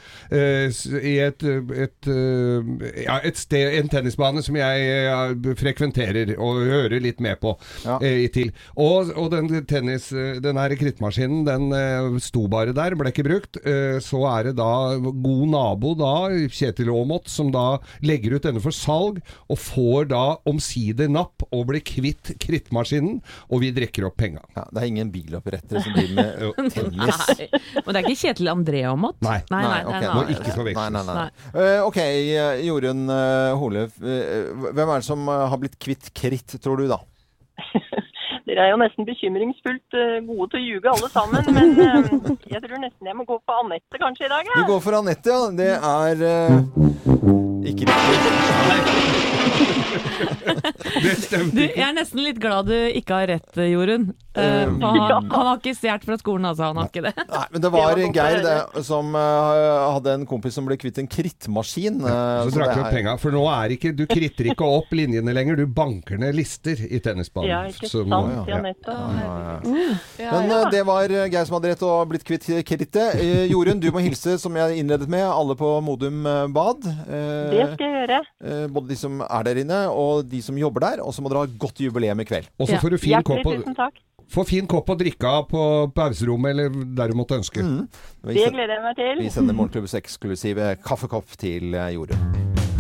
[0.70, 7.00] I et, et, eh, ja, et sted, en tennisbane som jeg eh, frekventerer og hører
[7.04, 7.98] litt med på Ja.
[8.02, 8.52] eh, i til.
[8.76, 13.26] Og, og den tennis, eh, den her krittmaskinen, den eh, sto bare der, ble ikke
[13.28, 13.60] brukt.
[13.66, 16.14] Eh, Så er det da god nabo da,
[16.54, 21.68] Kjetil Aamodt, som da legger ut denne for salg, og får da omsider napp og
[21.72, 24.42] blir kvitt krittmaskinen, og vi drikker opp penga.
[24.56, 27.22] Ja, det er ingen biloppretter som driver med tennis.
[27.38, 27.50] Nei.
[27.86, 29.20] Men det er ikke Kjetil André Aamodt?
[29.26, 29.40] Nei.
[29.52, 30.94] nei, nei, Nei, det er forveksles.
[30.94, 31.28] Nei, nei, nei.
[31.28, 31.66] Nei.
[31.66, 33.88] Eh, ok, eh, Jorunn uh, Hole.
[34.02, 37.02] Uh, hvem er det som eh, har blitt kvitt kritt, tror du da?
[38.48, 42.14] Dere er jo nesten bekymringsfullt eh, gode til å ljuge alle sammen, men eh,
[42.54, 44.54] jeg tror nesten jeg må gå for Anette kanskje i dag.
[44.56, 45.50] Du går for Anette, ja.
[45.52, 46.62] Det er eh,
[47.74, 48.97] ikke riktig.
[50.98, 51.76] Det Du, ikke.
[51.78, 54.10] jeg er nesten litt glad du ikke har rett, Jorunn.
[54.38, 56.68] Uh, han, han, han har ikke stjålet fra skolen, altså.
[56.70, 57.14] Han har ikke det.
[57.18, 60.78] Nei, men det var Det var Geir det, som uh, hadde en kompis som ble
[60.78, 61.98] kvitt en krittmaskin.
[62.04, 63.16] Uh, Så det vi opp penga.
[63.22, 67.00] For nå er ikke Du kritter ikke opp linjene lenger, du banker ned lister i
[67.04, 67.50] tennisbanen.
[67.50, 68.54] Ja, ikke Så- sant, ja.
[68.54, 68.98] ja, Anette.
[70.22, 73.18] Men det var Geir som hadde rett og blitt kvitt krittet.
[73.50, 76.24] Jorunn, du må hilse, som jeg innledet med, alle på Modum
[76.54, 76.86] Bad.
[76.86, 78.22] Eh, Det skal jeg gjøre.
[78.44, 81.02] eh, både de som er der inne, og de som jobber der.
[81.06, 82.50] Og så må dere ha godt jubileum i kveld.
[82.60, 83.48] Og så får du fin kopp.
[84.28, 85.62] Få fin kopp og drikke av på
[85.96, 87.64] pauserommet eller der du måtte ønske.
[87.64, 87.86] Mm.
[88.28, 89.24] Vi, Det gleder jeg meg til.
[89.24, 92.77] vi sender Morgenklubbens eksklusive kaffekopp til eh, Jorunn.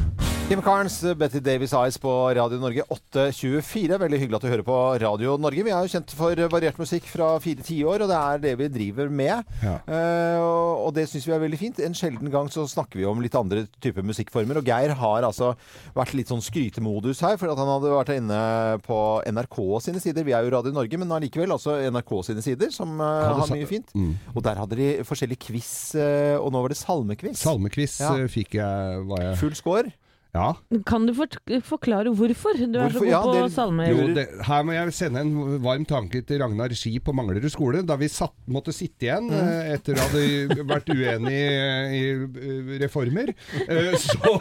[0.47, 3.97] Kim Carnes, Betty Davies Eyes på Radio Norge 8.24.
[3.99, 5.65] Veldig hyggelig at du hører på Radio Norge.
[5.67, 8.69] Vi er jo kjent for variert musikk fra fire tiår, og det er det vi
[8.71, 9.43] driver med.
[9.59, 9.73] Ja.
[9.83, 10.45] Uh,
[10.85, 11.81] og, det syns vi er veldig fint.
[11.83, 14.61] En sjelden gang så snakker vi om litt andre typer musikkformer.
[14.61, 15.51] Og Geir har altså
[15.97, 18.39] vært litt sånn skrytemodus her, for at han hadde vært inne
[18.87, 20.23] på NRK sine sider.
[20.23, 23.67] Vi er jo Radio Norge, men allikevel også NRK sine sider, som uh, har mye
[23.67, 23.91] fint.
[23.91, 24.15] Mm.
[24.31, 27.43] Og der hadde de forskjellig quiz, uh, og nå var det salmekviss.
[27.43, 28.15] Salmekviss Ja.
[28.31, 29.97] fikk jeg, var jeg Full score.
[30.37, 30.51] Ja.
[30.85, 33.89] Kan du forklare hvorfor du er så god Ja, på det- salmer?
[33.89, 37.81] Jo, det, her må jeg sende en varm tanke til Ragnar Ski på Manglerud skole.
[37.87, 41.55] Da vi satt, måtte sitte igjen eh, etter å ha vært uenige
[41.97, 43.33] i, i reformer,
[43.65, 44.35] eh, så,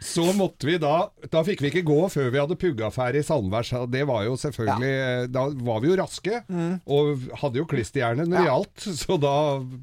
[0.00, 0.96] så måtte vi da
[1.30, 3.70] Da fikk vi ikke gå før vi hadde pugga ferdig salmevers.
[3.92, 5.26] Det var jo selvfølgelig ja.
[5.30, 6.40] Da var vi jo raske,
[6.90, 9.34] og hadde jo klisterhjerne når det gjaldt, så da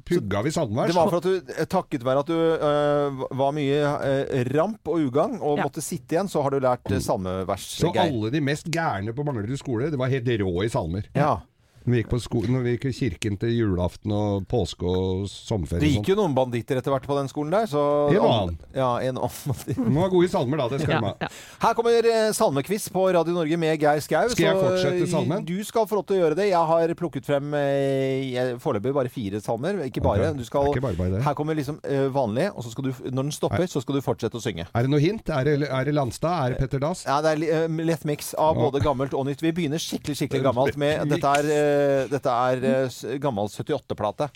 [0.08, 0.92] pugga vi salmevers.
[0.92, 3.80] Det var for at du, eh, takket være at du øh, var mye
[4.10, 5.64] øh, ramp og ugagn og Ja.
[5.64, 9.24] måtte sitte igjen, så har du lært eh, salmevers, Så alle de mest gærne på
[9.24, 11.04] Manglerud skole, det var helt rå i salmer.
[11.14, 11.40] Ja.
[11.84, 15.80] Vi gikk på sko når vi gikk i kirken til julaften og påske og sommerferie.
[15.84, 17.68] Det gikk jo noen banditter etter hvert på den skolen der.
[17.70, 18.58] Så En annen.
[18.76, 19.92] Ja, en annen.
[19.94, 20.66] må ha gode salmer, da.
[20.72, 21.14] Det skal Ja, de ha.
[21.22, 21.28] ja.
[21.62, 24.28] Her kommer eh, salmekviss på Radio Norge med Geir Skau.
[24.34, 25.44] Skal jeg fortsette eh, salmen?
[25.48, 26.48] Du skal få lov til å gjøre det.
[26.50, 29.80] Jeg har plukket frem eh, foreløpig bare fire salmer.
[29.88, 30.30] Ikke bare.
[30.32, 30.38] Ok.
[30.42, 31.22] Du skal, Ikke bare bare det.
[31.26, 34.02] her kommer liksom eh, vanlig, og så skal du, når den stopper, så skal du
[34.04, 34.68] fortsette å synge.
[34.72, 35.28] Er det noe hint?
[35.32, 36.36] Er det, er det Landstad?
[36.44, 37.04] Er det Petter Dass?
[37.08, 39.42] Ja, det er eh, lett miks av både gammelt og nytt.
[39.44, 41.77] Vi begynner skikkelig skikkelig gammelt med Dette er, eh,
[42.10, 44.28] dette er eh, gammel 78-plate.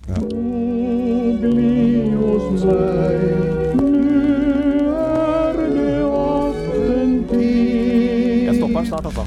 [8.42, 9.24] Jeg stopper snart, altså.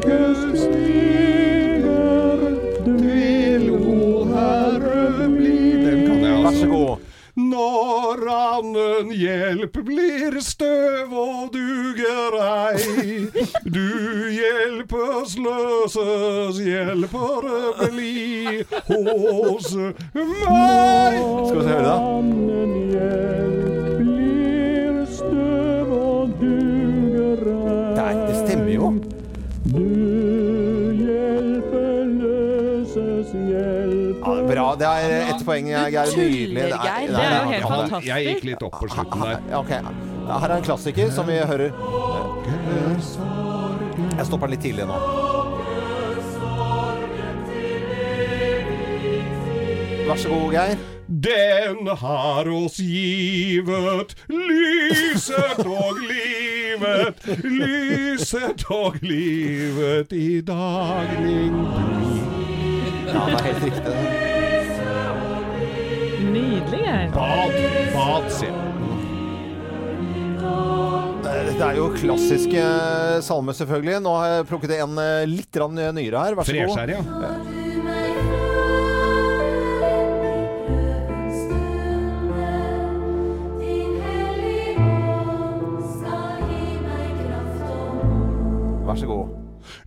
[0.00, 0.79] Den
[7.50, 13.26] Når annen hjelp blir støv og duger ei,
[13.64, 19.94] du hjelpeløses hjelpere bli hos meg.
[21.50, 23.49] Skal vi hjelp høre da.
[34.78, 36.12] Det er ett poeng, Geir.
[36.16, 36.62] Nydelig.
[36.62, 37.08] tuller, Geir.
[37.08, 38.06] Det er jo helt fantastisk.
[38.10, 39.42] Jeg gikk litt opp på slutten der.
[39.50, 39.72] Ja, ok.
[40.30, 41.70] Her er en klassiker som vi hører.
[44.16, 45.00] Jeg stopper den litt tidlig nå.
[50.10, 50.78] Vær så god, Geir.
[51.10, 61.58] Den har oss givet lyset og livet, lyset og livet i dagning
[63.10, 64.19] Ja, det er helt riktig.
[66.70, 67.10] Geir.
[67.14, 67.52] Bad,
[67.94, 68.54] bad, sier
[71.20, 72.62] Det er jo klassiske
[73.26, 74.00] salmer, selvfølgelig.
[74.04, 76.38] Nå har jeg plukket en eh, litt grann nyere her.
[76.38, 76.72] Vær så god.
[76.72, 77.00] Freskjær, ja.
[88.90, 89.39] Vær så god.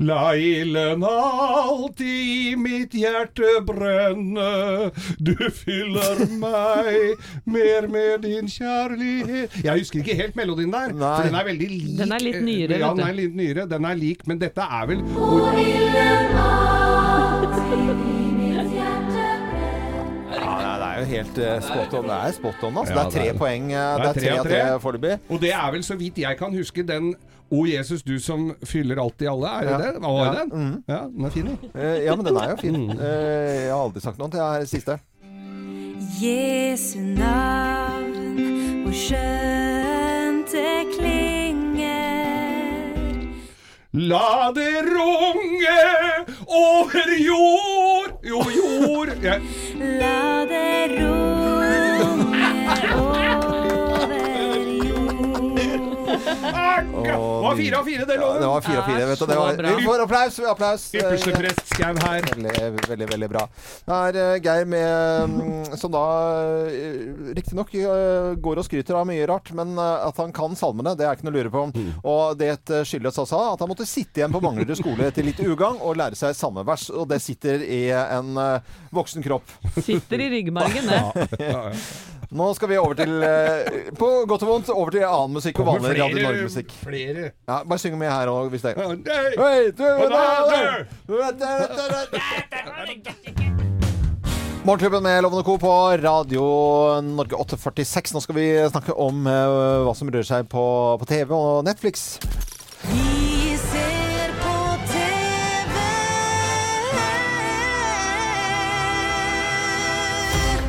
[0.04, 4.92] La ilden alltid i mitt hjerte brenne.
[5.20, 11.14] Du fyller meg mer med din kjærlighet Jeg husker ikke helt melodien der, Nei.
[11.16, 11.94] for den er veldig lik.
[12.02, 13.68] Den er litt nyere, Ja, den er litt nyere.
[13.76, 15.06] Den er lik, men dette er vel
[20.34, 22.08] Ja, nei, det er jo helt eh, spot on.
[22.10, 22.94] Det er spot on, altså.
[22.94, 23.68] Ja, det er tre det er- poeng.
[23.72, 24.80] eh, det er tre av tre tre av tre.
[24.86, 25.20] foreløpig.
[25.30, 27.14] Og det er vel så vidt jeg kan huske den
[27.52, 29.48] O Jesus, du som fyller alt i alle.
[29.48, 29.78] Er det Ja.
[29.78, 30.00] det?
[30.02, 30.50] Hva var Ja, den?
[30.50, 30.84] Mm.
[30.88, 31.58] Ja, den er fin, den.
[31.76, 32.74] Eh, Ja, men den er jo fin.
[32.88, 32.90] Mm.
[33.00, 35.00] Eh, Jeg har aldri sagt noe til jeg er siste.
[36.22, 41.74] Jesu navn, hvor skjønt det klinger.
[43.94, 45.80] La det runge
[46.48, 49.42] over jord Jo, jord jeg,
[50.00, 51.43] La det runge
[56.44, 58.48] var fire av fire, det Ja, det loven.
[58.48, 59.06] var fire av fire.
[59.06, 59.26] Vet du.
[59.26, 60.40] Det var, vi får applaus.
[60.40, 60.88] applaus.
[60.94, 62.22] Ypperste Eh, prest Skau her.
[62.34, 63.48] Veldig, veldig, veldig bra.
[63.86, 66.04] Det er eh, Geir med, mm, som da
[66.68, 67.74] uh, riktignok
[68.44, 71.28] går og skryter av mye rart, men eh, at han kan salmene, det er ikke
[71.28, 71.64] noe å lure på.
[71.74, 71.92] Mm.
[72.04, 75.42] Og det eh, skyldes altså at han måtte sitte igjen på Manglerud skole til litt
[75.44, 79.54] ugagn og lære seg samme vers, og det sitter i en eh, voksen kropp.
[79.84, 81.74] Sitter i ryggmargen, det.
[82.34, 85.68] Nå skal vi over til, eh, på godt og vondt, over til annen musikk og
[85.70, 86.72] vanlig Radio Norge-musikk.
[86.82, 87.32] flere.
[87.48, 88.82] Ja, bare syng med her òg, hvis det er.
[89.38, 89.84] Hei, du!
[94.64, 95.58] Morgenklubben med Lovende Co.
[95.58, 96.42] på Radio
[97.04, 98.14] Norge 846.
[98.16, 100.64] Nå skal vi snakke om eh, hva som rører seg på,
[101.02, 102.18] på TV og Netflix.
[102.88, 103.13] Vi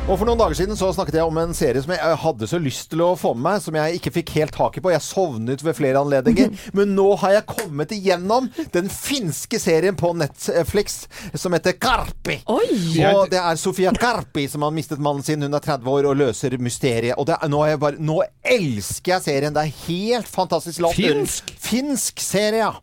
[0.04, 2.58] Og For noen dager siden så snakket jeg om en serie som jeg hadde så
[2.60, 4.90] lyst til å få med meg, som jeg ikke fikk helt tak i på.
[4.92, 6.50] Jeg sovnet ved flere anledninger.
[6.76, 11.06] Men nå har jeg kommet igjennom den finske serien på Netflix
[11.40, 12.36] som heter Karpi.
[12.52, 13.00] Oi!
[13.14, 15.40] Og det er Sofia Karpi som har mistet mannen sin.
[15.40, 17.16] Hun er 30 år og løser mysteriet.
[17.16, 18.18] Og det er, nå, er jeg bare, nå
[18.56, 19.56] elsker jeg serien.
[19.56, 20.82] Det er helt fantastisk.
[20.84, 21.00] lavt.
[21.00, 21.54] Finsk?
[21.64, 22.74] Finsk serie, ja.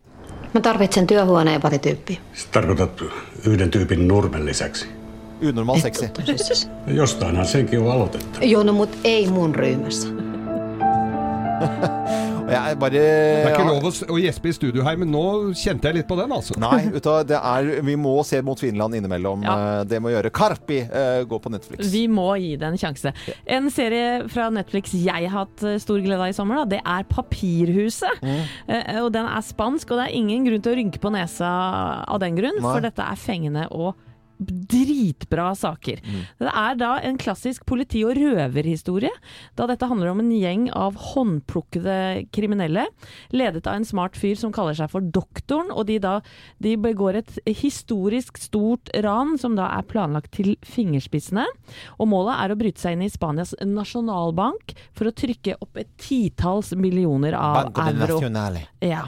[0.55, 2.17] Mä tarvitsen työhuoneen pari tyyppiä.
[2.51, 3.05] Tarkoitat
[3.45, 5.00] yhden tyypin nurmen lisäksi.
[5.41, 6.09] Unormal sexy.
[6.87, 8.45] Jostainhan senkin on aloitettu.
[8.45, 10.07] Joo, no mut ei mun ryhmässä.
[12.51, 13.01] Jeg bare Det
[13.45, 15.21] er ikke lov å, gjespe i studio her, men nå
[15.55, 16.57] kjente jeg litt på den, altså.
[16.59, 16.99] Nei, du,
[17.29, 19.45] det er, vi må se mot Finland innimellom.
[19.47, 19.53] Ja.
[19.79, 20.31] Eh, Det må gjøre.
[20.35, 21.87] Karpi eh, går på Netflix.
[21.93, 23.13] Vi må gi det en sjanse.
[23.45, 26.81] En serie fra Netflix jeg har hatt eh, stor glede av i sommer, da, det
[26.83, 28.19] er Papirhuset.
[28.21, 31.51] Eh, og den er spansk, og det er ingen grunn til å rynke på nesa
[32.03, 32.67] av den grunn, Nei.
[32.67, 33.95] for dette er fengende og
[34.41, 36.01] dritbra saker.
[36.41, 39.11] Det er da en klassisk politi- og røverhistorie,
[39.55, 42.87] da dette handler om en gjeng av håndplukkede kriminelle,
[43.31, 46.17] ledet av en smart fyr som kaller seg for Doktoren, og de da
[46.63, 51.45] de begår et historisk stort ran som da er planlagt til fingerspissene.
[51.99, 55.89] Og målet er å bryte seg inn i Spanias nasjonalbank for å trykke opp et
[56.01, 58.19] titalls millioner av euro.
[58.81, 59.05] Ja.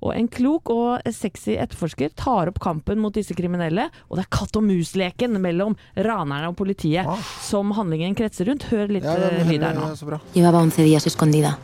[0.00, 4.34] Og en klok og sexy etterforsker tar opp kampen mot disse kriminelle, og det er
[4.38, 7.06] katt og mus-leken mellom ranerne og politiet
[7.42, 8.64] som handlingen kretser rundt.
[8.70, 9.16] Hør litt Ja,
[9.48, 9.88] lyd her nå.
[9.90, 10.20] eh, så bra.
[10.34, 11.58] Llevaba 11 días escondida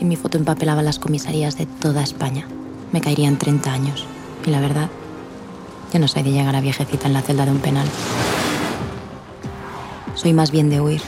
[0.00, 2.46] y mi foto empapelaba las comisarías de toda España.
[2.92, 4.06] Me caerían 30 años.
[4.46, 4.88] Y la verdad,
[5.92, 7.86] yo no soy de llegar a viejecita en la celda de un penal.
[10.14, 11.00] Soy más bien de huir,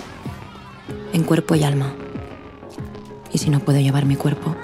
[1.12, 1.92] en cuerpo y alma.
[3.33, 4.54] Y si no puedo llevar mi cuerpo,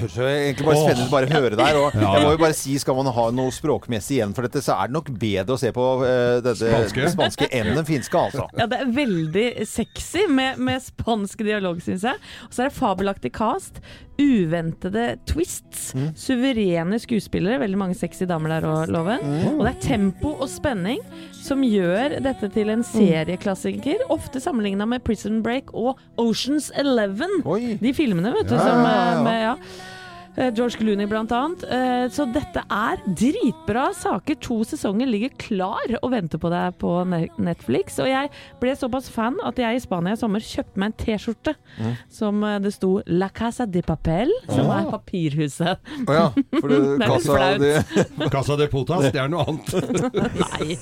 [0.00, 1.78] høres jo egentlig bare spennende ut bare å høre der.
[1.80, 2.12] Og Ja.
[2.16, 4.90] jeg må jo bare si, skal man ha noe språkmessig igjen for dette, så er
[4.90, 7.08] det nok bedre å se på uh, dette Spanske?
[7.14, 8.48] spanske enn den finske, altså.
[8.58, 12.16] Ja, det er veldig sexy med, med spansk dialog, syns jeg.
[12.48, 13.80] Og så er det fabelaktig cast.
[14.20, 15.90] Uventede twists.
[16.18, 17.60] Suverene skuespillere.
[17.62, 19.24] Veldig mange sexy damer der òg, Loven.
[19.56, 21.00] Og det er tempo og spenning
[21.40, 24.04] som gjør dette til en serieklassiker.
[24.12, 27.40] Ofte sammenligna med Prison Break og Oceans Eleven.
[27.80, 28.56] De filmene, vet du.
[28.58, 29.24] Ja, som, eh.
[29.24, 29.56] Med, ja.
[30.36, 31.64] Eh, George Clooney blant annet.
[31.64, 34.38] Eh, Så dette er dritbra saker.
[34.46, 36.92] To sesonger ligger klar og venter på deg på
[37.38, 37.98] Netflix.
[38.02, 41.54] Og jeg ble såpass fan at jeg i Spania i sommer kjøpte meg en T-skjorte
[42.08, 45.78] som eh, det sto 'La Casa de Papel', som er papirhuset.
[46.06, 46.28] Å ja.
[46.60, 49.68] For det, Det litt de, Casa de Potas, det er noe annet.
[50.44, 50.78] Nei,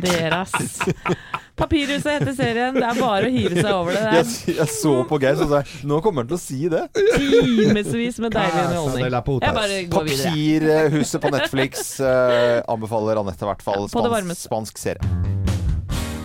[0.00, 0.52] deres.
[1.58, 2.76] Papirhuset heter serien.
[2.78, 4.04] Det er bare å hive seg over det.
[4.08, 6.84] Det jeg, jeg så på Geir og sa nå kommer han til å si det.
[6.94, 9.08] timevis med deilig underholdning.
[9.08, 10.78] Jeg bare går videre.
[10.92, 13.90] Papirhuset på Netflix uh, anbefaler Anette i hvert fall.
[13.90, 15.37] Spansk, spansk serie.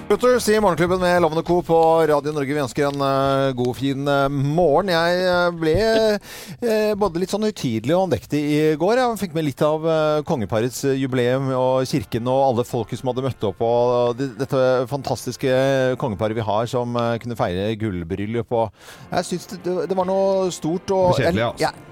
[0.09, 1.61] Gutters i Morgenklubben med Lovende Co.
[1.65, 2.53] på Radio Norge.
[2.53, 4.91] Vi ønsker en uh, god, fin uh, morgen.
[4.91, 5.73] Jeg eh, ble
[6.19, 8.99] uh, både litt sånn høytidelig og andektig i går.
[8.99, 9.87] Jeg fikk med litt av
[10.27, 13.63] kongeparets jubileum og kirken og alle folket som hadde møtt opp.
[13.65, 14.61] Og det, dette
[14.91, 15.55] fantastiske
[16.03, 18.53] kongeparet vi har som kunne feire gullbryllup.
[18.59, 20.93] Og jeg syns det, det, var noe stort.
[20.93, 21.65] Og, Det var kjedelig, jeg- altså.
[21.71, 21.89] jeg-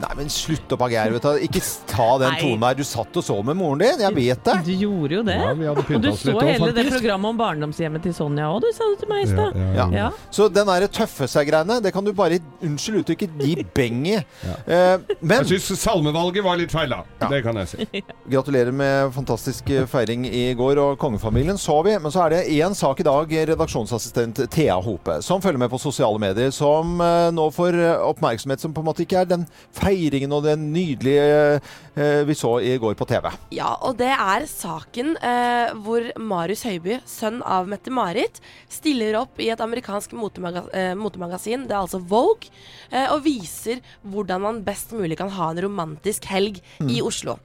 [0.00, 1.12] Nei, men slutt opp, Geir.
[1.14, 1.44] vet du.
[1.46, 2.78] Ikke ta den tonen der.
[2.80, 4.00] Du satt og så med moren din.
[4.04, 4.56] Jeg vet det.
[4.66, 5.36] Du gjorde jo det.
[5.40, 8.48] Ja, vi hadde og du så litt også, hele det programmet om barndomshjemmet til Sonja
[8.50, 9.56] òg, du sa det til meg i stad.
[9.56, 9.86] Ja, ja, Ja.
[9.94, 10.00] ja.
[10.00, 10.08] Ja.
[10.32, 14.14] Så den der tøffe seg-greiene, det kan du bare, unnskyld uttrykket, gi beng i.
[14.16, 17.28] Eh, men Jeg syns salmevalget var litt feil, da.
[17.28, 18.02] Det kan jeg si.
[18.32, 21.96] gratulerer med fantastisk eh, feiring i går, og kongefamilien så vi.
[22.00, 25.78] Men så er det én sak i dag, redaksjonsassistent Thea Hope, som følger med på
[25.82, 27.76] sosiale medier, som eh, nå får
[28.08, 31.60] oppmerksomhet som på en måte ikke er den feiringen og den nydelige
[31.94, 33.28] eh, vi så i går på TV.
[33.54, 39.50] Ja, og det er saken eh, hvor Marius Høiby, sønn av Mette-Marit, stiller opp i
[39.52, 42.50] et amerikansk motemaga eh, motemagasin, det er altså Vogue,
[42.90, 47.38] eh, og viser hvordan man best mulig kan ha en romantisk helg i Oslo.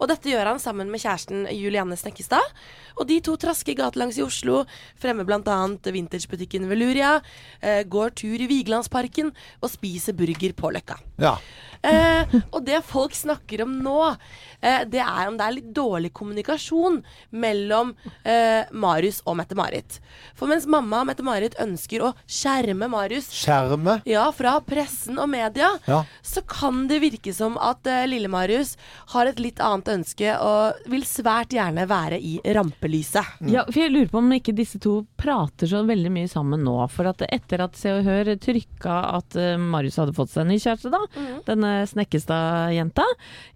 [0.00, 2.44] Og dette gjør han sammen med kjæresten Julianne Snekkestad.
[3.00, 4.64] Og de to trasker gatelangs i Oslo,
[5.00, 5.56] fremmer bl.a.
[5.88, 7.16] vintagebutikken Veluria,
[7.64, 9.32] eh, går tur i Vigelandsparken
[9.62, 11.00] og spiser burger på Løkka.
[11.20, 11.38] Ja.
[11.82, 14.16] Eh, og det folk snakker om nå,
[14.60, 16.98] eh, det er om det er litt dårlig kommunikasjon
[17.32, 19.96] mellom eh, Marius og Mette-Marit.
[20.36, 24.00] For mens mamma og Mette-Marit ønsker å skjerme Marius Skjerme?
[24.08, 26.02] ja, fra pressen og media, Ja.
[26.22, 28.74] så kan det virke som at eh, lille Marius
[29.14, 33.40] har et litt annet ønske og vil svært gjerne være i rampelyset.
[33.48, 36.76] Ja, for jeg lurer på om ikke disse to prater så veldig mye sammen nå.
[36.92, 40.60] For at etter at Se og Hør trykka at eh, Marius hadde fått seg ny
[40.60, 41.00] kjæreste, da,
[41.48, 43.04] denne Snekkestad-jenta,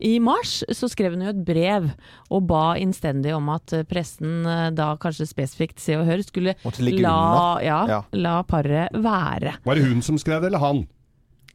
[0.00, 1.90] i mars så skrev hun jo et brev
[2.30, 6.54] og ba innstendig om at eh, pressen, eh, da kanskje spesifikt Se og Hør, skulle
[7.02, 8.00] la, ja, Ja.
[8.12, 9.56] la paret være.
[9.64, 10.84] Var det hun som skrev det, eller han?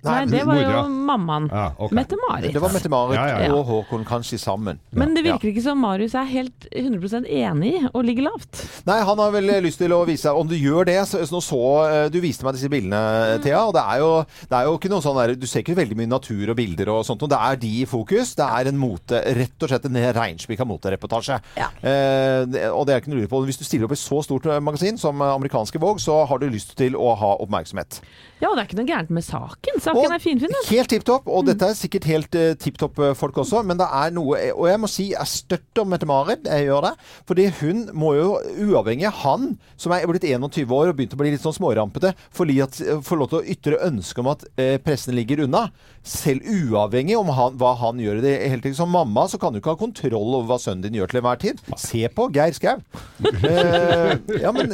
[0.03, 1.49] Nei, det var jo mammaen.
[1.51, 1.95] Ja, okay.
[1.97, 2.53] Mette-Marit.
[2.55, 3.53] Det var Mette-Marit Ja, ja, ja.
[3.53, 4.79] og Håkon kanskje sammen.
[4.95, 5.33] Men det Ja.
[5.33, 8.61] virker ikke som Marius er helt 100% enig og ligger lavt.
[8.87, 11.59] Nei, han har vel lyst til å vise Om du gjør det så, så så
[11.89, 14.11] eh, Du viste meg disse bildene, Thea, og det er jo,
[14.49, 16.93] det er jo ikke noe sånn der Du ser ikke veldig mye natur og bilder
[16.95, 18.35] og sånt, og det er de i fokus.
[18.39, 21.41] Det er en mote, rett og slett en reinspikka motereportasje.
[21.59, 21.67] Ja.
[21.83, 23.43] Eh, og det er ikke noe å lure på.
[23.49, 26.39] Hvis du stiller opp i så stort eh, magasin som eh, amerikanske Vogue, så har
[26.39, 27.99] du lyst til å ha oppmerksomhet.
[28.39, 29.81] Ja, det er ikke noe gærent med saken.
[29.83, 30.61] Saken er finfin, da.
[30.69, 33.79] Helt tipp topp, og dette er sikkert helt uh, tipp topp eh, folk også, men
[33.79, 36.93] det er noe Og jeg må si jeg støtter Mette-Marit, jeg gjør det.
[37.27, 38.29] Fordi hun må jo,
[38.69, 39.49] uavhengig av han,
[39.79, 43.11] som er blitt 21 år og begynt å bli litt sånn smårampete, få at, eh,
[43.19, 45.67] lov til å ytre ønske om at uh, pressen ligger unna.
[45.99, 48.79] Selv uavhengig om han, hva han gjør i det hele tatt.
[48.79, 51.43] Som mamma så kan du ikke ha kontroll over hva sønnen din gjør til enhver
[51.43, 51.59] tid.
[51.75, 52.79] Se på Geir Skau.
[52.79, 54.15] uh,
[54.45, 54.71] ja, men,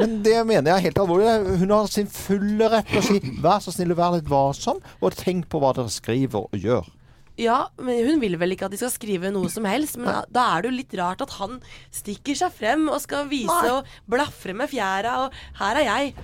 [0.00, 1.60] men det mener jeg er helt alvorlig.
[1.62, 4.82] Hun har sin fulle rett til å si vær så snill og vær litt varsom,
[5.00, 6.92] og tenk på hva dere skriver og gjør.
[7.40, 9.96] Ja, men hun vil vel ikke at de skal skrive noe som helst.
[9.98, 11.58] Men da, da er det jo litt rart at han
[11.94, 16.14] stikker seg frem og skal vise og blafre med fjæra, og her er jeg.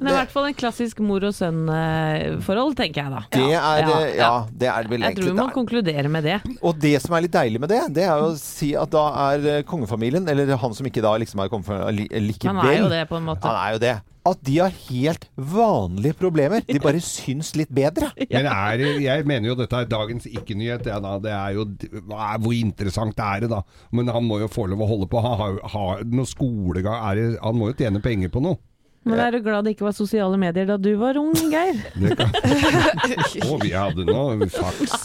[0.00, 3.22] Men det er i hvert fall en klassisk mor og sønn-forhold, tenker jeg da.
[3.34, 6.24] Det er, Ja, eh, ja, det er vel Jeg tror egentlig vi må konkludere med
[6.24, 6.38] det.
[6.64, 9.48] Og det som er litt deilig med det, det er å si at da er
[9.58, 12.88] eh, kongefamilien, eller han som ikke da liksom er kongefamilien li- likevel Han er jo
[12.94, 13.44] det, på en måte.
[13.44, 13.96] Han er jo det.
[14.30, 16.60] At de har helt vanlige problemer.
[16.68, 18.10] De bare syns litt bedre.
[18.20, 20.84] Men er, jeg mener jo dette er dagens ikke-nyhet.
[20.92, 21.14] Ja, da.
[21.24, 21.64] det er jo,
[22.12, 23.62] er, hvor interessant er det da?
[23.96, 25.22] Men han må jo få lov å holde på.
[25.24, 27.00] Han har har noe skolegang.
[27.00, 28.60] Er han må jo tjene penger på noe.
[29.08, 31.78] Men er du glad det ikke var sosiale medier da du var ung, Geir?
[33.48, 34.96] Å, vi hadde nå faks.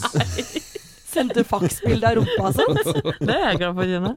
[1.16, 3.02] Sendte faksbilde av rumpa og sånt.
[3.22, 4.12] Det er jeg glad for å kjenne.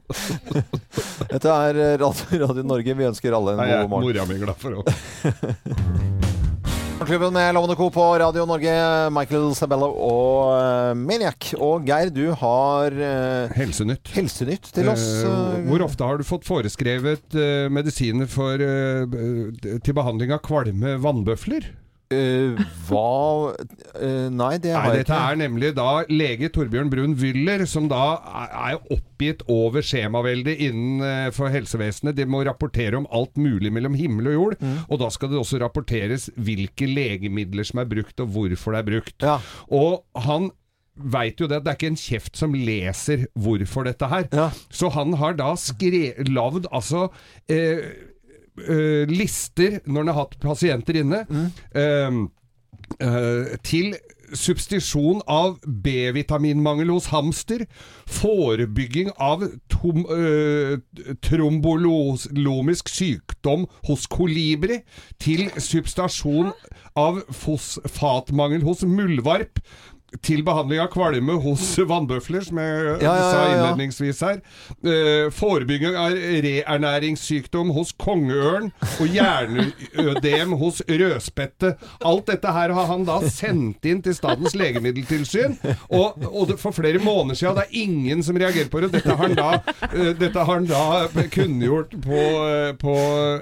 [1.30, 2.98] Dette er Radio, Radio Norge.
[3.00, 4.08] Vi ønsker alle en god er morgen.
[4.10, 6.08] mora mi glad for òg.
[7.10, 7.90] Morgenklubben med Lovende Co.
[7.90, 8.72] på Radio Norge.
[9.10, 11.48] Michael Sabello og uh, Maniac.
[11.58, 14.12] Og Geir, du har uh, Helsenytt.
[14.14, 15.08] Helsenytt til oss.
[15.26, 17.34] Eh, hvor ofte har du fått foreskrevet
[17.74, 21.66] medisiner for, til behandling av kvalme vannbøfler?
[22.14, 22.58] Eh,
[22.88, 27.64] hva uh, Nei, det har Nei, jeg dette er nemlig da lege Torbjørn Brun Wyller,
[27.70, 28.00] som da
[28.66, 32.16] er oppgitt over skjemaveldet innenfor helsevesenet.
[32.18, 34.78] De må rapportere om alt mulig mellom himmel og jord, Mm.
[34.90, 38.88] og da skal det også rapporteres hvilke legemidler som er brukt, og hvorfor det er
[38.90, 39.28] brukt.
[39.70, 40.50] Og han
[41.00, 44.26] veit jo det at det er ikke en kjeft som leser hvorfor dette her.
[44.68, 47.06] Så han har da skre lagd altså
[47.48, 48.09] eh,
[48.68, 51.24] eh, lister når han har hatt pasienter inne.
[51.28, 51.48] mm.
[51.76, 52.20] uh,
[53.00, 53.94] uh, til
[54.36, 57.64] substitusjon av B-vitaminmangel hos hamster,
[58.10, 60.78] forebygging av tom, øh,
[61.24, 64.80] trombolomisk sykdom hos kolibri,
[65.22, 66.52] til substasjon
[66.98, 69.62] av fosfatmangel hos muldvarp,
[70.24, 74.40] til behandling av kvalme hos vannbøfler, som jeg Ja, ja, ja, sa innledningsvis her.
[74.82, 81.74] Eh, forebygging av reernæringssykdom hos kongeørn og hjerneødem hos rødspette.
[82.06, 85.56] Alt dette her har han da sendt inn til Statens legemiddeltilsyn,
[85.94, 88.92] og, og for flere måneder siden, det er ingen som reagerer på det.
[88.96, 89.50] Dette har han da,
[89.92, 92.96] eh, dette har han da kunngjort på, eh, på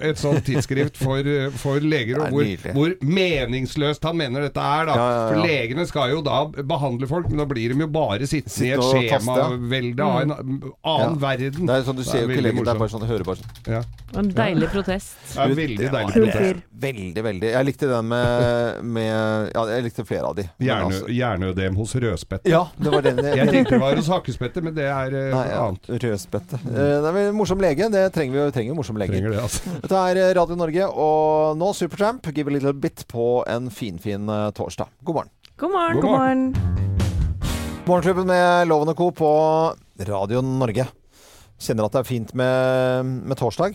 [0.04, 1.24] et sånt tidsskrift for,
[1.58, 4.88] for leger, er og hvor, hvor meningsløst han mener dette er.
[4.90, 4.98] da.
[5.32, 8.72] For legene skal jo da behandle folk, men da blir de jo bare sittende i
[8.74, 11.08] et skjemavelde av en annen Ja.
[11.20, 11.66] verden.
[11.66, 13.36] Det er sånn du ser jo ikke lenger, det er bare sånn du hører bare
[13.36, 13.50] sånn.
[13.66, 13.82] Ja.
[14.18, 15.16] En deilig protest.
[15.34, 16.62] Det er veldig deilig protest.
[16.78, 17.50] Veldig, veldig.
[17.52, 20.48] Jeg likte den med, med Ja, jeg likte flere av de.
[20.58, 22.48] Hjerne, altså- hos rødspette.
[22.48, 25.44] Ja, det var den Jeg tenkte det var hos hakkespette, men det er eh, Nei,
[25.50, 25.66] ja.
[25.68, 25.86] annet.
[26.02, 26.54] Rødspette.
[26.54, 27.90] Eh, det er vel morsom lege.
[27.92, 28.50] Det trenger vi jo.
[28.50, 29.12] Trenger morsom lege.
[29.12, 29.76] Trenger det, altså.
[29.82, 32.26] Dette er eh, Radio Norge, og nå Supertramp.
[32.34, 34.88] Give a little bit på en finfin fin torsdag.
[35.04, 35.30] God morgen.
[35.58, 36.00] God morgen.
[36.00, 36.56] God morgen.
[37.84, 39.10] Morgenklubben med Loven og Co.
[39.10, 39.30] på
[40.06, 40.84] Radio Norge.
[41.58, 43.74] Kjenner at det er fint med, med torsdag.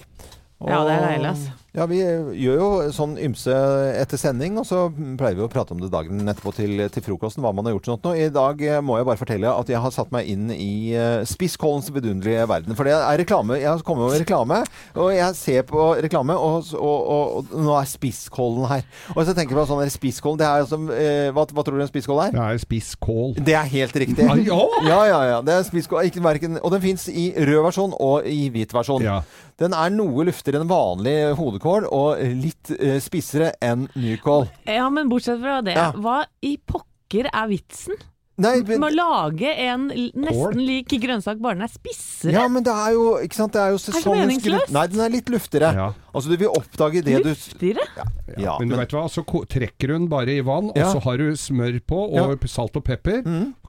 [0.63, 1.57] Ja, det er deilig, altså.
[1.74, 3.53] Ja, vi gjør jo sånn ymse
[3.97, 7.41] etter sending, og så pleier vi å prate om det dagen etterpå til, til frokosten,
[7.41, 8.11] hva man har gjort sånt nå.
[8.13, 11.24] I dag eh, må jeg bare fortelle at jeg har satt meg inn i uh,
[11.26, 12.78] Spisskålens vidunderlige verden.
[12.78, 13.57] For det er reklame.
[13.57, 14.59] Jeg har kommet med reklame,
[14.93, 18.86] og jeg ser på reklame, og, og, og, og nå er spisskålen her.
[19.15, 21.88] Og så tenker jeg på sånn spisskålen, det er altså eh, hva, hva tror du
[21.88, 22.38] en spisskål er?
[22.38, 23.34] Det er spisskål.
[23.49, 24.30] Det er helt riktig.
[24.30, 24.59] Ah, ja!
[24.91, 25.41] ja, ja, ja.
[25.41, 26.05] Det er spisskål.
[26.11, 29.09] Ikke verken, og den fins i rød versjon og i hvit versjon.
[29.09, 29.24] Ja.
[29.61, 34.47] Den er noe luftigere enn vanlig hodekål, og litt eh, spissere enn nykål.
[34.68, 35.91] Ja, men bortsett fra det, Ja.
[35.95, 37.95] hva i pokker er vitsen?
[38.41, 42.34] Nei, Du må lage en nesten lik grønnsak, bare den er spissere.
[42.34, 43.53] Ja, men det er jo ikke sant?
[43.53, 45.73] Det er jo sesongens grunn- Nei, den er litt luftigere.
[45.77, 45.91] Ja.
[46.13, 47.81] Altså, du vil oppdage det du Luftigere?
[48.38, 50.86] Ja, men du vet hva, så trekker den bare i vann, Ja.
[50.88, 53.23] og så har du smør på, og salt og pepper.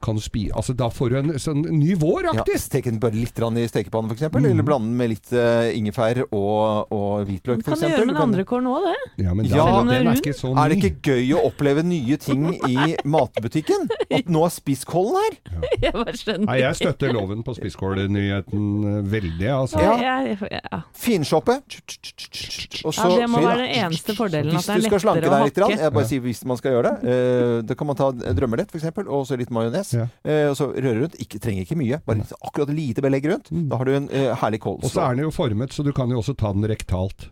[0.05, 2.59] Kan du spi altså, da får du en sånn ny ja, våraktig.
[2.61, 4.29] Stek den bare litt i stekepannen, f.eks.
[4.29, 4.45] Mm.
[4.45, 8.21] Eller blande den med litt uh, ingefær og, og hvitløk, Kan du gjøre med den
[8.21, 9.25] andre kålen òg, det?
[9.25, 11.43] Ja, men Ja, da, den er den er ikke så Er det ikke gøy å
[11.49, 13.89] oppleve nye ting i matbutikken?
[14.11, 15.35] At nå er spisskollen her?
[15.85, 19.81] Jeg bare skjønner Nei, jeg støtter loven på spisskålnyheten eh, veldig, altså.
[19.83, 19.93] Ja.
[20.01, 20.79] Jeg, jeg, ja.
[21.05, 21.57] Finshoppe.
[21.59, 24.55] Og ja, det må være den eneste fordelen.
[24.55, 26.77] Hvis At det du er skal slanke deg litt, jeg bare sier hvis man skal
[26.77, 29.93] gjøre det, eh, da kan man ta drømmelett f.eks., og så litt majones.
[29.97, 30.07] Ja.
[30.25, 31.19] eh, og så røre rundt.
[31.21, 33.51] Ikke, trenger ikke mye, bare akkurat lite belegg rundt.
[33.51, 34.09] Da har du en
[34.41, 34.81] herlig kål.
[34.83, 37.29] Og så er den jo formet, så du kan jo også ta den rektalt.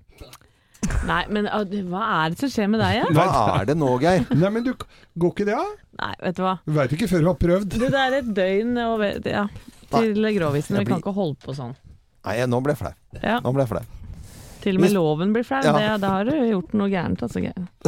[1.08, 3.08] Nei, men ah, hva er det som skjer med deg, ja?
[3.16, 3.26] Hva
[3.62, 4.26] er det nå, Geir?
[4.44, 4.74] Nei, men du,
[5.20, 5.66] går ikke det, da?
[6.04, 6.56] Nei, vet du hva.
[6.66, 7.76] Du veit ikke før du har prøvd.
[7.78, 9.48] Du, det er et døgn over, ja,
[9.94, 10.78] til grovisen.
[10.80, 11.76] Vi Vi kan ikke holde på sånn.
[12.24, 12.94] Nei, nå ble jeg flau.
[13.20, 13.40] Ja.
[13.44, 13.84] Nå ble jeg flau.
[14.64, 15.60] Til og med loven blir flau.
[15.66, 15.74] Ja.
[15.76, 17.20] Det- Da har du gjort noe gærent.
[17.26, 17.42] Altså.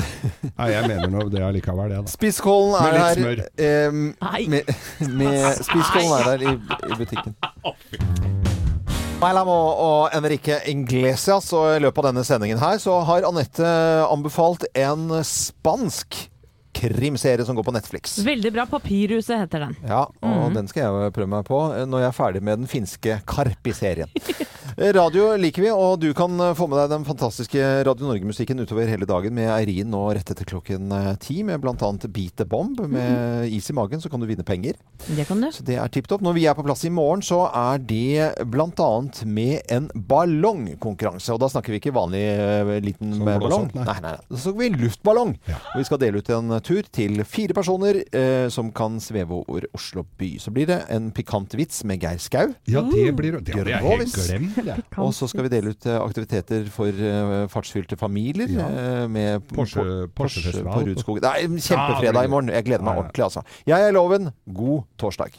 [0.60, 2.12] Nei, jeg mener nå det allikevel, det, da.
[2.12, 3.46] Spisskålen Med er litt her smør.
[3.56, 4.74] eh, med,
[5.22, 6.58] med Spisskålen er her i,
[6.92, 8.44] i butikken.
[9.26, 13.66] Mailamo og Enrique Inglesias, og i løpet av denne sendingen her så har Anette
[14.06, 16.20] anbefalt en spansk
[16.76, 18.20] krimserie som går på Netflix.
[18.22, 18.68] Veldig bra.
[18.70, 19.74] Papirhuset heter den.
[19.88, 21.58] Ja, og den skal jeg prøve meg på
[21.90, 24.12] når jeg er ferdig med den finske Karpi-serien.
[24.76, 28.90] Radio liker vi, og du kan eh, få med deg den fantastiske Radio Norge-musikken utover
[28.92, 31.78] hele dagen med Eirin nå rett etter klokken eh, ti, med bl.a.
[32.12, 32.82] Beat the Bomb.
[32.92, 34.76] Med is i magen så kan du vinne penger.
[35.08, 35.48] Det kan du.
[35.56, 36.26] Så det er tipp topp.
[36.28, 38.90] Når vi er på plass i morgen, så er det bl.a.
[39.24, 41.32] med en ballongkonkurranse.
[41.32, 43.72] Og da snakker vi ikke vanlig eh, liten eh, ballong.
[43.78, 43.88] nei.
[43.88, 44.14] Nei, nei.
[44.28, 45.34] Da snakker vi luftballong.
[45.48, 45.62] Ja.
[45.72, 49.70] Og vi skal dele ut en tur til fire personer eh, som kan sveve over
[49.72, 50.34] Oslo by.
[50.44, 52.52] Så blir det en pikant vits med Geir Skau.
[52.68, 54.65] Ja, det blir Det Det er helt glemt.
[55.04, 58.68] Og så skal vi dele ut eh, aktiviteter for eh, fartsfylte familier Ja.
[58.70, 60.74] eh, med Porsche- Por- Porsche-festival.
[60.74, 61.22] på Rudskog.
[61.22, 62.50] Det er kjempefredag i morgen.
[62.56, 63.44] Jeg gleder meg ordentlig, altså.
[63.68, 64.32] Jeg er Loven.
[64.52, 65.38] God torsdag.